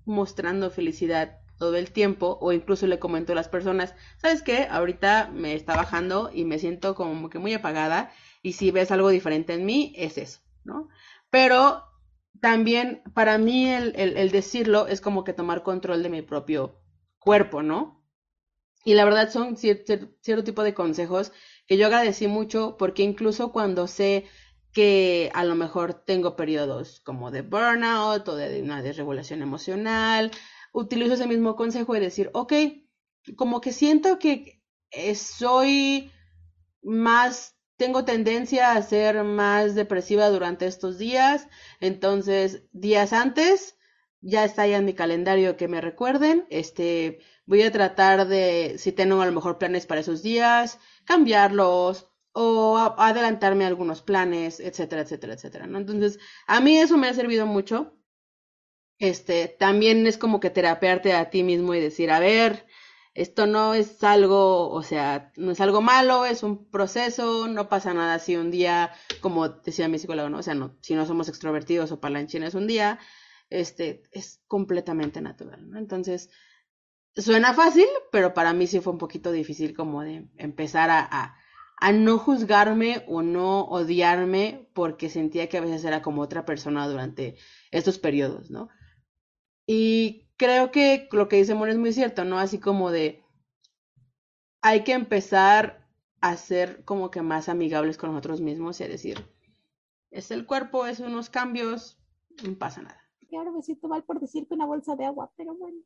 mostrando 0.05 0.71
felicidad 0.71 1.38
todo 1.59 1.76
el 1.76 1.91
tiempo 1.91 2.38
o 2.41 2.53
incluso 2.53 2.87
le 2.87 2.99
comento 2.99 3.33
a 3.33 3.35
las 3.35 3.49
personas, 3.49 3.95
¿sabes 4.19 4.43
qué? 4.43 4.67
Ahorita 4.71 5.31
me 5.33 5.55
está 5.55 5.75
bajando 5.75 6.31
y 6.33 6.45
me 6.45 6.59
siento 6.59 6.95
como 6.95 7.31
que 7.31 7.38
muy 7.38 7.55
apagada 7.55 8.12
y 8.43 8.53
si 8.53 8.71
ves 8.71 8.91
algo 8.91 9.09
diferente 9.09 9.55
en 9.55 9.65
mí, 9.65 9.95
es 9.97 10.19
eso, 10.19 10.41
¿no? 10.65 10.88
Pero 11.31 11.85
también 12.41 13.03
para 13.15 13.38
mí 13.38 13.69
el, 13.69 14.31
decirlo 14.31 14.87
es 14.87 15.00
como 15.00 15.25
que 15.25 15.33
tomar 15.33 15.62
control 15.62 16.03
de 16.03 16.11
mi 16.11 16.23
propio 16.23 16.81
cuerpo, 17.19 17.62
¿no? 17.62 18.05
Y 18.85 18.95
la 18.95 19.05
verdad 19.05 19.31
son 19.31 19.57
cierto, 19.57 20.11
cierto 20.21 20.45
tipo 20.45 20.62
de 20.62 20.75
consejos 20.75 21.33
que 21.67 21.76
yo 21.76 21.87
agradecí 21.87 22.29
mucho 22.29 22.76
porque 22.79 23.03
incluso 23.03 23.50
cuando 23.50 23.88
sé 23.88 24.26
que 24.76 25.30
a 25.33 25.42
lo 25.42 25.54
mejor 25.54 25.95
tengo 25.95 26.37
periodos 26.37 27.00
como 27.00 27.30
de 27.30 27.40
burnout 27.40 28.28
o 28.28 28.37
de 28.37 28.61
una 28.61 28.83
desregulación 28.83 29.40
emocional, 29.40 30.30
utilizo 30.71 31.14
ese 31.14 31.26
mismo 31.26 31.56
consejo 31.56 31.95
de 31.95 32.00
decir, 32.00 32.28
ok, 32.35 32.52
como 33.37 33.62
que 33.62 33.73
siento 33.73 34.18
que 34.18 34.62
soy 35.14 36.12
más, 36.83 37.56
tengo 37.78 38.04
tendencia 38.04 38.73
a 38.73 38.83
ser 38.83 39.25
más 39.25 39.75
depresiva 39.75 40.28
durante 40.28 40.66
estos 40.66 40.99
días, 40.99 41.49
entonces 41.80 42.64
días 42.73 43.14
antes 43.14 43.78
ya 44.21 44.45
está 44.45 44.62
ahí 44.62 44.75
en 44.75 44.85
mi 44.85 44.92
calendario 44.92 45.56
que 45.56 45.68
me 45.68 45.80
recuerden, 45.80 46.47
este, 46.50 47.21
voy 47.47 47.62
a 47.62 47.73
tratar 47.73 48.28
de, 48.28 48.76
si 48.76 48.92
tengo 48.92 49.23
a 49.23 49.26
lo 49.26 49.33
mejor 49.33 49.56
planes 49.56 49.87
para 49.87 50.02
esos 50.02 50.23
días, 50.23 50.78
cambiarlos 51.06 52.11
o 52.38 52.76
adelantarme 52.99 53.64
algunos 53.64 54.02
planes, 54.02 54.61
etcétera, 54.61 55.02
etcétera, 55.02 55.35
etcétera, 55.35 55.66
¿no? 55.66 55.78
Entonces, 55.78 56.19
a 56.47 56.61
mí 56.61 56.76
eso 56.76 56.97
me 56.99 57.09
ha 57.09 57.14
servido 57.14 57.47
mucho 57.47 57.97
este, 58.99 59.49
también 59.49 60.07
es 60.07 60.19
como 60.19 60.40
que 60.40 60.50
terapearte 60.50 61.12
a 61.12 61.31
ti 61.31 61.43
mismo 61.43 61.75
y 61.75 61.81
decir, 61.81 62.11
a 62.11 62.19
ver, 62.19 62.66
esto 63.14 63.47
no 63.47 63.75
es 63.75 64.02
algo, 64.05 64.71
o 64.71 64.83
sea, 64.83 65.33
no 65.37 65.52
es 65.52 65.61
algo 65.61 65.81
malo, 65.83 66.26
es 66.26 66.43
un 66.43 66.71
proceso, 66.71 67.47
no 67.49 67.69
pasa 67.69 67.95
nada 67.95 68.19
si 68.19 68.37
un 68.37 68.50
día, 68.50 68.93
como 69.21 69.49
decía 69.49 69.88
mi 69.88 69.99
psicólogo, 69.99 70.31
¿no? 70.31 70.38
O 70.38 70.43
sea, 70.43 70.55
no, 70.55 70.76
si 70.81 70.95
no 70.95 71.07
somos 71.07 71.28
extrovertidos 71.28 71.93
o 71.93 72.00
palanchines 72.00 72.55
un 72.55 72.66
día, 72.66 72.99
este, 73.50 74.02
es 74.12 74.43
completamente 74.47 75.21
natural, 75.21 75.71
¿no? 75.71 75.78
Entonces, 75.78 76.31
suena 77.14 77.55
fácil, 77.55 77.87
pero 78.12 78.35
para 78.35 78.52
mí 78.52 78.66
sí 78.66 78.81
fue 78.81 78.93
un 78.93 78.99
poquito 78.99 79.33
difícil 79.33 79.75
como 79.75 80.02
de 80.02 80.28
empezar 80.37 80.90
a, 80.90 81.00
a, 81.00 81.37
a 81.76 81.92
no 81.92 82.18
juzgarme 82.18 83.04
o 83.06 83.23
no 83.23 83.62
odiarme 83.64 84.68
porque 84.73 85.11
sentía 85.11 85.49
que 85.49 85.59
a 85.59 85.61
veces 85.61 85.85
era 85.85 86.02
como 86.02 86.23
otra 86.23 86.45
persona 86.45 86.88
durante 86.88 87.37
estos 87.71 87.99
periodos, 87.99 88.50
¿no? 88.50 88.68
Y 89.66 90.28
creo 90.37 90.71
que 90.71 91.09
lo 91.12 91.28
que 91.28 91.37
dice 91.37 91.54
Mon 91.54 91.68
es 91.68 91.76
muy 91.76 91.92
cierto, 91.92 92.25
¿no? 92.25 92.38
Así 92.38 92.59
como 92.59 92.90
de, 92.90 93.23
hay 94.62 94.85
que 94.85 94.92
empezar 94.92 95.87
a 96.21 96.37
ser 96.37 96.85
como 96.85 97.11
que 97.11 97.23
más 97.23 97.49
amigables 97.49 97.99
con 97.99 98.10
nosotros 98.10 98.41
mismos 98.41 98.80
y 98.80 98.84
a 98.84 98.89
decir, 98.89 99.26
es 100.10 100.30
el 100.30 100.47
cuerpo, 100.47 100.86
es 100.86 101.00
unos 101.00 101.30
cambios, 101.30 101.99
no 102.43 102.54
pasa 102.56 102.82
nada. 102.82 103.05
Y 103.30 103.36
ahora 103.36 103.50
me 103.50 103.62
siento 103.62 103.89
mal 103.89 104.02
por 104.04 104.21
decirte 104.21 104.54
una 104.54 104.67
bolsa 104.67 104.95
de 104.97 105.04
agua, 105.04 105.30
pero 105.36 105.54
bueno. 105.54 105.78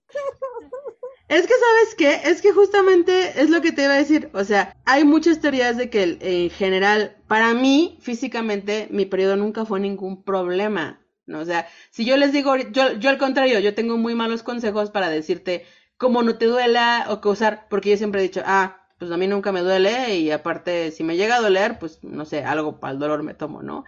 Es 1.28 1.46
que, 1.46 1.54
¿sabes 1.54 1.94
qué? 1.96 2.30
Es 2.30 2.42
que 2.42 2.52
justamente 2.52 3.40
es 3.40 3.50
lo 3.50 3.60
que 3.62 3.72
te 3.72 3.84
iba 3.84 3.94
a 3.94 3.98
decir. 3.98 4.30
O 4.34 4.44
sea, 4.44 4.76
hay 4.84 5.04
muchas 5.04 5.40
teorías 5.40 5.76
de 5.76 5.88
que 5.88 6.18
en 6.20 6.50
general, 6.50 7.16
para 7.28 7.54
mí, 7.54 7.98
físicamente, 8.00 8.88
mi 8.90 9.06
periodo 9.06 9.36
nunca 9.36 9.64
fue 9.64 9.78
ningún 9.78 10.24
problema. 10.24 11.00
¿no? 11.26 11.38
O 11.38 11.44
sea, 11.44 11.68
si 11.90 12.04
yo 12.04 12.16
les 12.16 12.32
digo, 12.32 12.56
yo, 12.56 12.94
yo 12.94 13.10
al 13.10 13.18
contrario, 13.18 13.60
yo 13.60 13.74
tengo 13.74 13.96
muy 13.96 14.14
malos 14.14 14.42
consejos 14.42 14.90
para 14.90 15.08
decirte 15.08 15.64
cómo 15.96 16.22
no 16.22 16.36
te 16.36 16.46
duela 16.46 17.06
o 17.10 17.20
qué 17.20 17.28
usar, 17.28 17.66
porque 17.70 17.90
yo 17.90 17.96
siempre 17.96 18.20
he 18.20 18.24
dicho, 18.24 18.42
ah, 18.44 18.88
pues 18.98 19.10
a 19.10 19.16
mí 19.16 19.26
nunca 19.26 19.52
me 19.52 19.60
duele 19.60 20.16
y 20.16 20.30
aparte 20.30 20.90
si 20.90 21.04
me 21.04 21.16
llega 21.16 21.36
a 21.36 21.40
doler, 21.40 21.78
pues 21.78 22.02
no 22.02 22.24
sé, 22.24 22.44
algo 22.44 22.80
para 22.80 22.92
el 22.92 22.98
dolor 22.98 23.22
me 23.22 23.34
tomo, 23.34 23.62
¿no? 23.62 23.84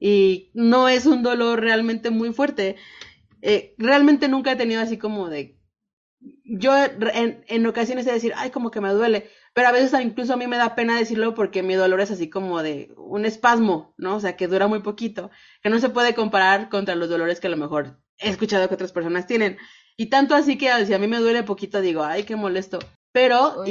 Y 0.00 0.50
no 0.54 0.88
es 0.88 1.06
un 1.06 1.22
dolor 1.22 1.60
realmente 1.60 2.10
muy 2.10 2.32
fuerte. 2.32 2.76
Eh, 3.42 3.74
realmente 3.78 4.26
nunca 4.28 4.52
he 4.52 4.56
tenido 4.56 4.80
así 4.80 4.98
como 4.98 5.28
de... 5.28 5.60
Yo 6.44 6.74
en, 6.76 7.44
en 7.46 7.66
ocasiones 7.66 8.06
he 8.06 8.08
de 8.08 8.14
decir, 8.14 8.32
ay, 8.36 8.50
como 8.50 8.70
que 8.70 8.80
me 8.80 8.90
duele, 8.90 9.30
pero 9.54 9.68
a 9.68 9.72
veces 9.72 9.98
incluso 10.00 10.34
a 10.34 10.36
mí 10.36 10.46
me 10.46 10.56
da 10.56 10.74
pena 10.74 10.98
decirlo 10.98 11.34
porque 11.34 11.62
mi 11.62 11.74
dolor 11.74 12.00
es 12.00 12.10
así 12.10 12.28
como 12.28 12.62
de 12.62 12.92
un 12.96 13.24
espasmo, 13.24 13.94
¿no? 13.96 14.16
O 14.16 14.20
sea, 14.20 14.36
que 14.36 14.48
dura 14.48 14.68
muy 14.68 14.80
poquito, 14.80 15.30
que 15.62 15.70
no 15.70 15.78
se 15.78 15.88
puede 15.88 16.14
comparar 16.14 16.68
contra 16.68 16.94
los 16.94 17.08
dolores 17.08 17.40
que 17.40 17.48
a 17.48 17.50
lo 17.50 17.56
mejor 17.56 18.00
he 18.18 18.28
escuchado 18.28 18.68
que 18.68 18.74
otras 18.74 18.92
personas 18.92 19.26
tienen. 19.26 19.58
Y 19.96 20.06
tanto 20.06 20.34
así 20.34 20.56
que 20.56 20.86
si 20.86 20.94
a 20.94 20.98
mí 20.98 21.08
me 21.08 21.18
duele 21.18 21.42
poquito, 21.42 21.80
digo, 21.80 22.04
ay, 22.04 22.22
qué 22.22 22.36
molesto. 22.36 22.78
Pero, 23.12 23.64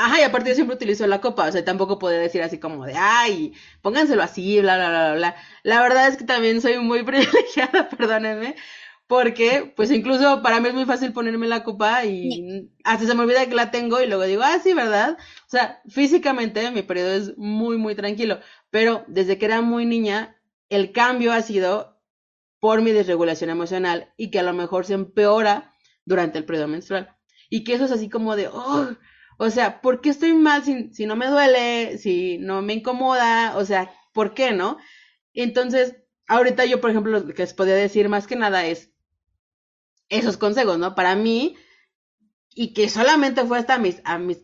ajá, 0.00 0.20
y 0.20 0.22
aparte 0.22 0.50
yo 0.50 0.54
siempre 0.54 0.76
utilizo 0.76 1.06
la 1.06 1.20
copa, 1.20 1.48
o 1.48 1.52
sea, 1.52 1.64
tampoco 1.64 1.98
puedo 1.98 2.18
decir 2.18 2.42
así 2.42 2.58
como 2.58 2.86
de, 2.86 2.94
ay, 2.96 3.52
pónganselo 3.82 4.22
así, 4.22 4.60
bla, 4.60 4.76
bla, 4.76 4.88
bla, 4.88 5.14
bla. 5.14 5.36
La 5.62 5.82
verdad 5.82 6.08
es 6.08 6.16
que 6.16 6.24
también 6.24 6.60
soy 6.60 6.78
muy 6.78 7.02
privilegiada, 7.04 7.88
perdónenme, 7.88 8.56
porque, 9.06 9.72
pues 9.76 9.90
incluso 9.90 10.40
para 10.40 10.60
mí 10.60 10.68
es 10.68 10.74
muy 10.74 10.84
fácil 10.84 11.12
ponerme 11.12 11.48
la 11.48 11.64
copa 11.64 12.04
y 12.04 12.70
hasta 12.84 13.06
se 13.06 13.14
me 13.14 13.22
olvida 13.22 13.46
que 13.46 13.54
la 13.56 13.70
tengo 13.72 14.00
y 14.00 14.06
luego 14.06 14.22
digo, 14.24 14.42
ah, 14.44 14.58
sí, 14.62 14.72
¿verdad? 14.72 15.18
O 15.18 15.50
sea, 15.50 15.82
físicamente 15.88 16.70
mi 16.70 16.82
periodo 16.82 17.14
es 17.14 17.36
muy, 17.36 17.76
muy 17.76 17.96
tranquilo. 17.96 18.38
Pero 18.70 19.04
desde 19.08 19.36
que 19.36 19.46
era 19.46 19.62
muy 19.62 19.84
niña, 19.84 20.40
el 20.68 20.92
cambio 20.92 21.32
ha 21.32 21.42
sido 21.42 22.00
por 22.60 22.82
mi 22.82 22.92
desregulación 22.92 23.50
emocional 23.50 24.12
y 24.16 24.30
que 24.30 24.38
a 24.38 24.44
lo 24.44 24.52
mejor 24.52 24.86
se 24.86 24.94
empeora 24.94 25.74
durante 26.04 26.38
el 26.38 26.44
periodo 26.44 26.68
menstrual. 26.68 27.16
Y 27.48 27.64
que 27.64 27.74
eso 27.74 27.86
es 27.86 27.90
así 27.90 28.08
como 28.08 28.36
de, 28.36 28.46
oh, 28.46 28.90
o 29.42 29.48
sea, 29.50 29.80
¿por 29.80 30.02
qué 30.02 30.10
estoy 30.10 30.34
mal 30.34 30.62
si, 30.64 30.92
si 30.92 31.06
no 31.06 31.16
me 31.16 31.26
duele, 31.28 31.96
si 31.96 32.36
no 32.38 32.60
me 32.60 32.74
incomoda? 32.74 33.56
O 33.56 33.64
sea, 33.64 33.90
¿por 34.12 34.34
qué 34.34 34.52
no? 34.52 34.76
Entonces, 35.32 35.96
ahorita 36.28 36.66
yo, 36.66 36.80
por 36.82 36.90
ejemplo, 36.90 37.18
lo 37.18 37.26
que 37.34 37.42
les 37.42 37.54
podría 37.54 37.74
decir 37.76 38.10
más 38.10 38.26
que 38.26 38.36
nada 38.36 38.66
es, 38.66 38.90
esos 40.10 40.36
consejos, 40.36 40.78
¿no? 40.78 40.94
Para 40.94 41.16
mí, 41.16 41.56
y 42.54 42.74
que 42.74 42.90
solamente 42.90 43.46
fue 43.46 43.58
hasta 43.58 43.78
mis, 43.78 44.02
a 44.04 44.18
mis, 44.18 44.38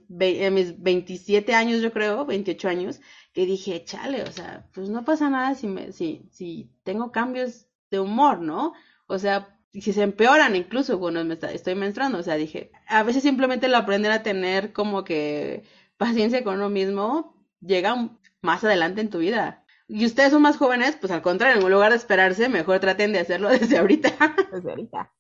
a 0.47 0.51
mis 0.51 0.81
27 0.81 1.55
años, 1.55 1.83
yo 1.83 1.93
creo, 1.93 2.25
28 2.25 2.69
años, 2.69 3.01
que 3.35 3.45
dije, 3.45 3.85
chale, 3.85 4.23
o 4.23 4.33
sea, 4.33 4.67
pues 4.73 4.89
no 4.89 5.05
pasa 5.05 5.29
nada 5.29 5.55
si, 5.55 5.67
me, 5.67 5.93
si, 5.93 6.27
si 6.33 6.71
tengo 6.85 7.13
cambios 7.13 7.67
de 7.91 8.01
humor, 8.01 8.41
¿no? 8.41 8.73
O 9.09 9.19
sea, 9.19 9.56
si 9.81 9.93
se 9.93 10.03
empeoran 10.03 10.57
incluso 10.57 10.99
cuando 10.99 11.25
me 11.25 11.35
estoy 11.35 11.75
menstruando, 11.75 12.19
o 12.19 12.23
sea, 12.23 12.37
dije, 12.37 12.71
a 12.89 13.03
veces 13.03 13.23
simplemente 13.23 13.67
el 13.67 13.75
aprender 13.75 14.13
a 14.13 14.23
tener 14.23 14.73
como 14.73 15.05
que 15.05 15.65
paciencia 15.97 16.45
con 16.45 16.57
uno 16.57 16.71
mismo 16.71 17.35
llega 17.61 18.11
más 18.43 18.65
adelante 18.65 19.01
en 19.01 19.11
tu 19.11 19.19
vida. 19.19 19.65
Y 19.89 20.05
ustedes 20.05 20.33
son 20.33 20.43
más 20.43 20.57
jóvenes, 20.57 20.97
pues 20.97 21.13
al 21.13 21.23
contrario, 21.23 21.63
en 21.63 21.73
lugar 21.73 21.91
de 21.91 21.99
esperarse, 21.99 22.49
mejor 22.49 22.81
traten 22.81 23.13
de 23.13 23.21
hacerlo 23.21 23.49
desde 23.51 23.79
ahorita. 23.79 24.11
Desde 24.53 24.71
ahorita 24.71 25.13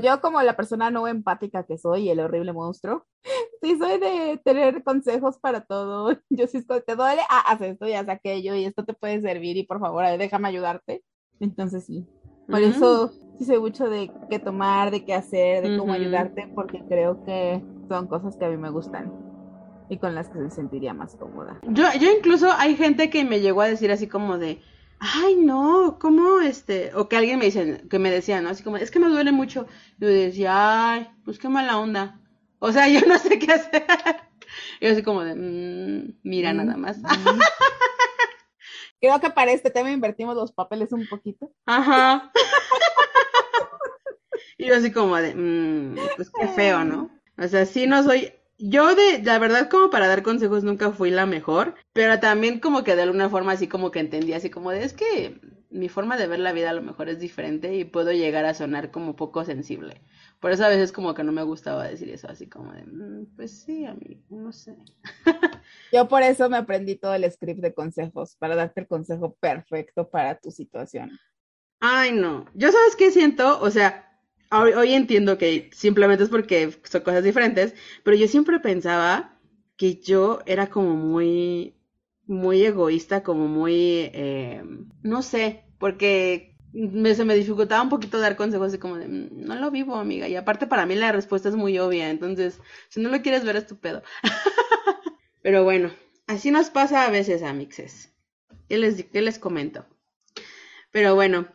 yo 0.00 0.20
como 0.20 0.40
la 0.42 0.56
persona 0.56 0.90
no 0.90 1.08
empática 1.08 1.64
que 1.64 1.76
soy, 1.76 2.08
el 2.08 2.20
horrible 2.20 2.52
monstruo, 2.52 3.06
sí 3.62 3.76
soy 3.78 3.98
de 3.98 4.40
tener 4.44 4.82
consejos 4.84 5.38
para 5.38 5.64
todo. 5.64 6.16
Yo 6.30 6.46
sí 6.46 6.58
estoy, 6.58 6.82
te 6.82 6.94
duele, 6.94 7.22
ah, 7.28 7.44
haz 7.48 7.60
esto 7.62 7.86
y 7.86 7.94
haz 7.94 8.08
aquello 8.08 8.54
y 8.54 8.64
esto 8.64 8.84
te 8.84 8.94
puede 8.94 9.20
servir 9.20 9.56
y 9.56 9.64
por 9.64 9.80
favor, 9.80 10.04
déjame 10.18 10.48
ayudarte. 10.48 11.02
Entonces 11.40 11.86
sí, 11.86 12.06
por 12.48 12.62
eso 12.62 13.12
sí 13.38 13.44
sé 13.44 13.58
mucho 13.58 13.88
de 13.88 14.10
qué 14.30 14.38
tomar, 14.38 14.90
de 14.90 15.04
qué 15.04 15.14
hacer, 15.14 15.68
de 15.68 15.76
cómo 15.76 15.92
ayudarte, 15.92 16.48
porque 16.54 16.82
creo 16.88 17.24
que 17.24 17.62
son 17.88 18.06
cosas 18.06 18.36
que 18.36 18.44
a 18.44 18.48
mí 18.48 18.56
me 18.56 18.70
gustan 18.70 19.12
y 19.88 19.98
con 19.98 20.14
las 20.14 20.28
que 20.28 20.38
se 20.38 20.50
sentiría 20.50 20.94
más 20.94 21.16
cómoda. 21.16 21.60
Yo, 21.64 21.84
yo 22.00 22.10
incluso 22.10 22.50
hay 22.52 22.76
gente 22.76 23.10
que 23.10 23.24
me 23.24 23.40
llegó 23.40 23.60
a 23.60 23.68
decir 23.68 23.90
así 23.92 24.06
como 24.06 24.38
de, 24.38 24.62
ay, 24.98 25.36
no, 25.36 25.98
¿cómo 26.00 26.40
este? 26.40 26.92
O 26.94 27.08
que 27.08 27.16
alguien 27.16 27.38
me 27.38 27.46
dice, 27.46 27.82
que 27.90 27.98
me 27.98 28.10
decía, 28.10 28.40
¿no? 28.40 28.50
Así 28.50 28.62
como, 28.62 28.76
es 28.76 28.90
que 28.90 29.00
me 29.00 29.08
duele 29.08 29.32
mucho. 29.32 29.66
Yo 29.98 30.08
decía, 30.08 30.92
ay, 30.92 31.08
pues 31.24 31.38
qué 31.38 31.48
mala 31.48 31.78
onda. 31.78 32.20
O 32.58 32.72
sea, 32.72 32.88
yo 32.88 33.00
no 33.06 33.18
sé 33.18 33.38
qué 33.38 33.52
hacer. 33.52 33.84
Y 34.80 34.86
así 34.86 35.02
como 35.02 35.24
de, 35.24 35.34
mmm, 35.34 36.18
mira 36.22 36.52
mm, 36.52 36.56
nada 36.56 36.76
más. 36.76 36.98
Mm. 36.98 37.04
Creo 39.00 39.20
que 39.20 39.30
para 39.30 39.50
este 39.50 39.70
tema 39.70 39.90
invertimos 39.90 40.36
los 40.36 40.52
papeles 40.52 40.92
un 40.92 41.06
poquito. 41.08 41.50
Ajá. 41.66 42.30
y 44.62 44.68
yo 44.68 44.76
así 44.76 44.92
como 44.92 45.16
de, 45.16 45.34
mm, 45.34 45.96
pues 46.16 46.30
qué 46.30 46.48
feo, 46.48 46.84
¿no? 46.84 47.10
O 47.36 47.48
sea, 47.48 47.66
sí 47.66 47.86
no 47.86 48.02
soy, 48.04 48.32
yo 48.58 48.94
de, 48.94 49.20
la 49.22 49.38
verdad 49.38 49.68
como 49.68 49.90
para 49.90 50.06
dar 50.06 50.22
consejos 50.22 50.62
nunca 50.62 50.92
fui 50.92 51.10
la 51.10 51.26
mejor, 51.26 51.74
pero 51.92 52.20
también 52.20 52.60
como 52.60 52.84
que 52.84 52.94
de 52.94 53.02
alguna 53.02 53.28
forma 53.28 53.52
así 53.52 53.66
como 53.66 53.90
que 53.90 53.98
entendí 53.98 54.32
así 54.34 54.50
como 54.50 54.70
de, 54.70 54.84
es 54.84 54.92
que 54.92 55.40
mi 55.70 55.88
forma 55.88 56.16
de 56.16 56.28
ver 56.28 56.38
la 56.38 56.52
vida 56.52 56.70
a 56.70 56.74
lo 56.74 56.82
mejor 56.82 57.08
es 57.08 57.18
diferente 57.18 57.74
y 57.74 57.84
puedo 57.84 58.12
llegar 58.12 58.44
a 58.44 58.54
sonar 58.54 58.92
como 58.92 59.16
poco 59.16 59.44
sensible. 59.44 60.00
Por 60.38 60.52
eso 60.52 60.64
a 60.64 60.68
veces 60.68 60.92
como 60.92 61.14
que 61.14 61.24
no 61.24 61.32
me 61.32 61.42
gustaba 61.42 61.88
decir 61.88 62.10
eso, 62.10 62.28
así 62.28 62.46
como 62.46 62.72
de, 62.72 62.84
mm, 62.84 63.34
pues 63.34 63.62
sí, 63.62 63.84
amigo, 63.84 64.20
no 64.30 64.52
sé. 64.52 64.76
Yo 65.92 66.06
por 66.06 66.22
eso 66.22 66.48
me 66.48 66.58
aprendí 66.58 66.94
todo 66.94 67.14
el 67.14 67.28
script 67.32 67.60
de 67.60 67.74
consejos, 67.74 68.36
para 68.36 68.54
darte 68.54 68.82
el 68.82 68.86
consejo 68.86 69.34
perfecto 69.40 70.08
para 70.08 70.38
tu 70.38 70.52
situación. 70.52 71.10
Ay, 71.80 72.12
no. 72.12 72.44
Yo 72.54 72.70
sabes 72.70 72.94
qué 72.94 73.10
siento, 73.10 73.60
o 73.60 73.70
sea, 73.70 74.11
hoy, 74.60 74.92
entiendo 74.94 75.38
que 75.38 75.68
simplemente 75.72 76.24
es 76.24 76.30
porque 76.30 76.70
son 76.84 77.00
cosas 77.02 77.24
diferentes, 77.24 77.74
pero 78.02 78.16
yo 78.16 78.28
siempre 78.28 78.60
pensaba 78.60 79.26
que 79.76 79.96
yo 79.96 80.38
era 80.46 80.66
como 80.68 80.96
muy, 80.96 81.74
muy 82.26 82.64
egoísta, 82.64 83.22
como 83.22 83.48
muy, 83.48 84.10
eh, 84.12 84.62
no 85.02 85.22
sé, 85.22 85.64
porque 85.78 86.54
me, 86.72 87.14
se 87.14 87.24
me 87.24 87.34
dificultaba 87.34 87.82
un 87.82 87.88
poquito 87.88 88.18
dar 88.20 88.36
consejos 88.36 88.68
así 88.68 88.78
como 88.78 88.96
de, 88.98 89.08
"Mm, 89.08 89.28
no 89.46 89.54
lo 89.56 89.70
vivo, 89.70 89.96
amiga. 89.96 90.28
Y 90.28 90.36
aparte 90.36 90.66
para 90.66 90.86
mí 90.86 90.94
la 90.94 91.12
respuesta 91.12 91.48
es 91.48 91.56
muy 91.56 91.78
obvia, 91.78 92.10
entonces, 92.10 92.60
si 92.88 93.00
no 93.00 93.08
lo 93.10 93.20
quieres 93.22 93.44
ver 93.44 93.56
es 93.56 93.66
tu 93.66 93.76
pedo. 93.78 94.02
Pero 95.42 95.62
bueno, 95.64 95.92
así 96.26 96.50
nos 96.50 96.70
pasa 96.70 97.04
a 97.06 97.10
veces, 97.10 97.42
amixes. 97.42 98.10
¿Qué 98.68 98.78
les, 98.78 99.04
qué 99.04 99.22
les 99.22 99.38
comento? 99.38 99.86
Pero 100.92 101.14
bueno, 101.14 101.48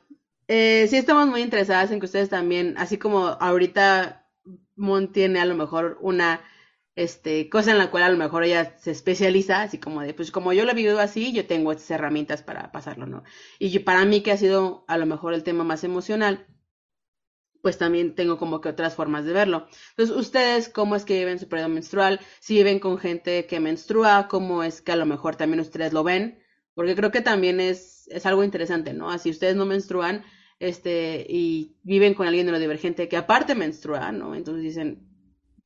eh, 0.47 0.88
sí 0.89 0.97
estamos 0.97 1.27
muy 1.27 1.41
interesadas 1.41 1.91
en 1.91 1.99
que 1.99 2.05
ustedes 2.05 2.29
también, 2.29 2.75
así 2.77 2.97
como 2.97 3.27
ahorita 3.27 4.27
Mon 4.75 5.12
tiene 5.12 5.39
a 5.39 5.45
lo 5.45 5.55
mejor 5.55 5.97
una 6.01 6.41
este, 6.95 7.49
cosa 7.49 7.71
en 7.71 7.77
la 7.77 7.91
cual 7.91 8.03
a 8.03 8.10
lo 8.10 8.17
mejor 8.17 8.43
ella 8.43 8.75
se 8.79 8.91
especializa, 8.91 9.62
así 9.62 9.77
como 9.79 10.01
de, 10.01 10.13
pues 10.13 10.31
como 10.31 10.53
yo 10.53 10.65
lo 10.65 10.71
he 10.71 10.75
vivido 10.75 10.99
así, 10.99 11.31
yo 11.33 11.45
tengo 11.45 11.71
estas 11.71 11.91
herramientas 11.91 12.41
para 12.43 12.71
pasarlo, 12.71 13.05
¿no? 13.05 13.23
Y 13.60 13.79
para 13.79 14.03
mí 14.05 14.21
que 14.21 14.31
ha 14.31 14.38
sido 14.38 14.83
a 14.88 14.97
lo 14.97 15.05
mejor 15.05 15.33
el 15.33 15.43
tema 15.43 15.63
más 15.63 15.83
emocional, 15.83 16.47
pues 17.62 17.77
también 17.77 18.15
tengo 18.15 18.38
como 18.38 18.62
que 18.62 18.69
otras 18.69 18.95
formas 18.95 19.25
de 19.25 19.33
verlo. 19.33 19.67
Entonces, 19.91 20.15
ustedes, 20.15 20.69
¿cómo 20.69 20.95
es 20.95 21.05
que 21.05 21.19
viven 21.19 21.39
su 21.39 21.49
periodo 21.49 21.69
menstrual? 21.69 22.19
Si 22.39 22.55
viven 22.55 22.79
con 22.79 22.97
gente 22.97 23.45
que 23.45 23.60
menstrua, 23.60 24.27
¿cómo 24.27 24.63
es 24.63 24.81
que 24.81 24.91
a 24.93 24.95
lo 24.95 25.05
mejor 25.05 25.36
también 25.36 25.60
ustedes 25.60 25.93
lo 25.93 26.03
ven? 26.03 26.39
Porque 26.73 26.95
creo 26.95 27.12
que 27.12 27.21
también 27.21 27.60
es, 27.60 28.07
es 28.07 28.25
algo 28.25 28.43
interesante, 28.43 28.93
¿no? 28.93 29.12
Así 29.12 29.29
ustedes 29.29 29.55
no 29.55 29.65
menstruan, 29.65 30.23
este, 30.60 31.26
y 31.30 31.78
viven 31.84 32.13
con 32.13 32.28
alguien 32.28 32.46
neurodivergente 32.46 33.08
que 33.08 33.17
aparte 33.17 33.56
menstrua, 33.56 34.12
¿no? 34.12 34.36
Entonces 34.36 34.63
dicen, 34.63 35.08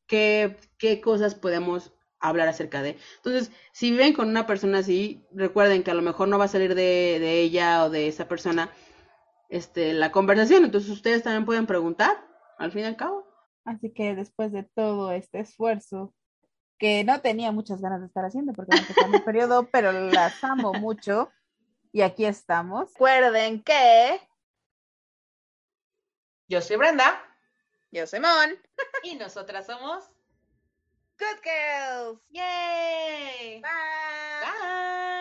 ¿qué, 0.08 0.58
qué 0.78 1.02
cosas 1.02 1.36
podemos 1.36 1.94
hablar 2.20 2.48
acerca 2.48 2.82
de? 2.82 2.98
Entonces, 3.18 3.52
si 3.72 3.92
viven 3.92 4.14
con 4.14 4.30
una 4.30 4.46
persona 4.46 4.80
así, 4.80 5.26
recuerden 5.32 5.84
que 5.84 5.92
a 5.92 5.96
lo 5.96 6.02
mejor 6.02 6.28
no 6.28 6.38
va 6.38 6.46
a 6.46 6.50
salir 6.50 6.76
de, 6.76 7.18
de 7.20 7.42
ella 7.42 7.86
o 7.86 7.90
de 7.90 8.08
esa 8.08 8.28
persona 8.28 8.70
este, 9.50 9.94
la 9.94 10.12
conversación, 10.12 10.64
entonces 10.64 10.90
ustedes 10.90 11.24
también 11.24 11.46
pueden 11.46 11.66
preguntar, 11.66 12.26
al 12.58 12.72
fin 12.72 12.82
y 12.82 12.86
al 12.86 12.96
cabo. 12.96 13.26
Así 13.66 13.92
que 13.94 14.16
después 14.16 14.52
de 14.52 14.64
todo 14.64 15.12
este 15.12 15.40
esfuerzo, 15.40 16.14
que 16.80 17.04
no 17.04 17.22
tenía 17.22 17.52
muchas 17.52 17.80
ganas 17.80 18.02
de 18.02 18.08
estar 18.08 18.26
haciendo 18.26 18.54
porque 18.54 18.76
me 18.76 18.82
empezó 18.82 19.08
mi 19.08 19.20
periodo, 19.20 19.70
pero 19.72 19.92
las 19.92 20.44
amo 20.44 20.74
mucho. 20.74 21.30
Y 21.92 22.02
aquí 22.02 22.26
estamos. 22.26 22.92
Recuerden 22.94 23.62
que 23.62 24.20
yo 26.52 26.60
soy 26.60 26.76
Brenda. 26.76 27.18
Yo 27.92 28.06
soy 28.06 28.20
Mon. 28.20 28.60
Y 29.04 29.16
nosotras 29.16 29.68
somos. 29.68 30.04
Good 31.18 31.40
Girls. 31.46 32.20
¡Yay! 32.30 33.62
Bye. 33.62 33.70
Bye. 34.42 35.21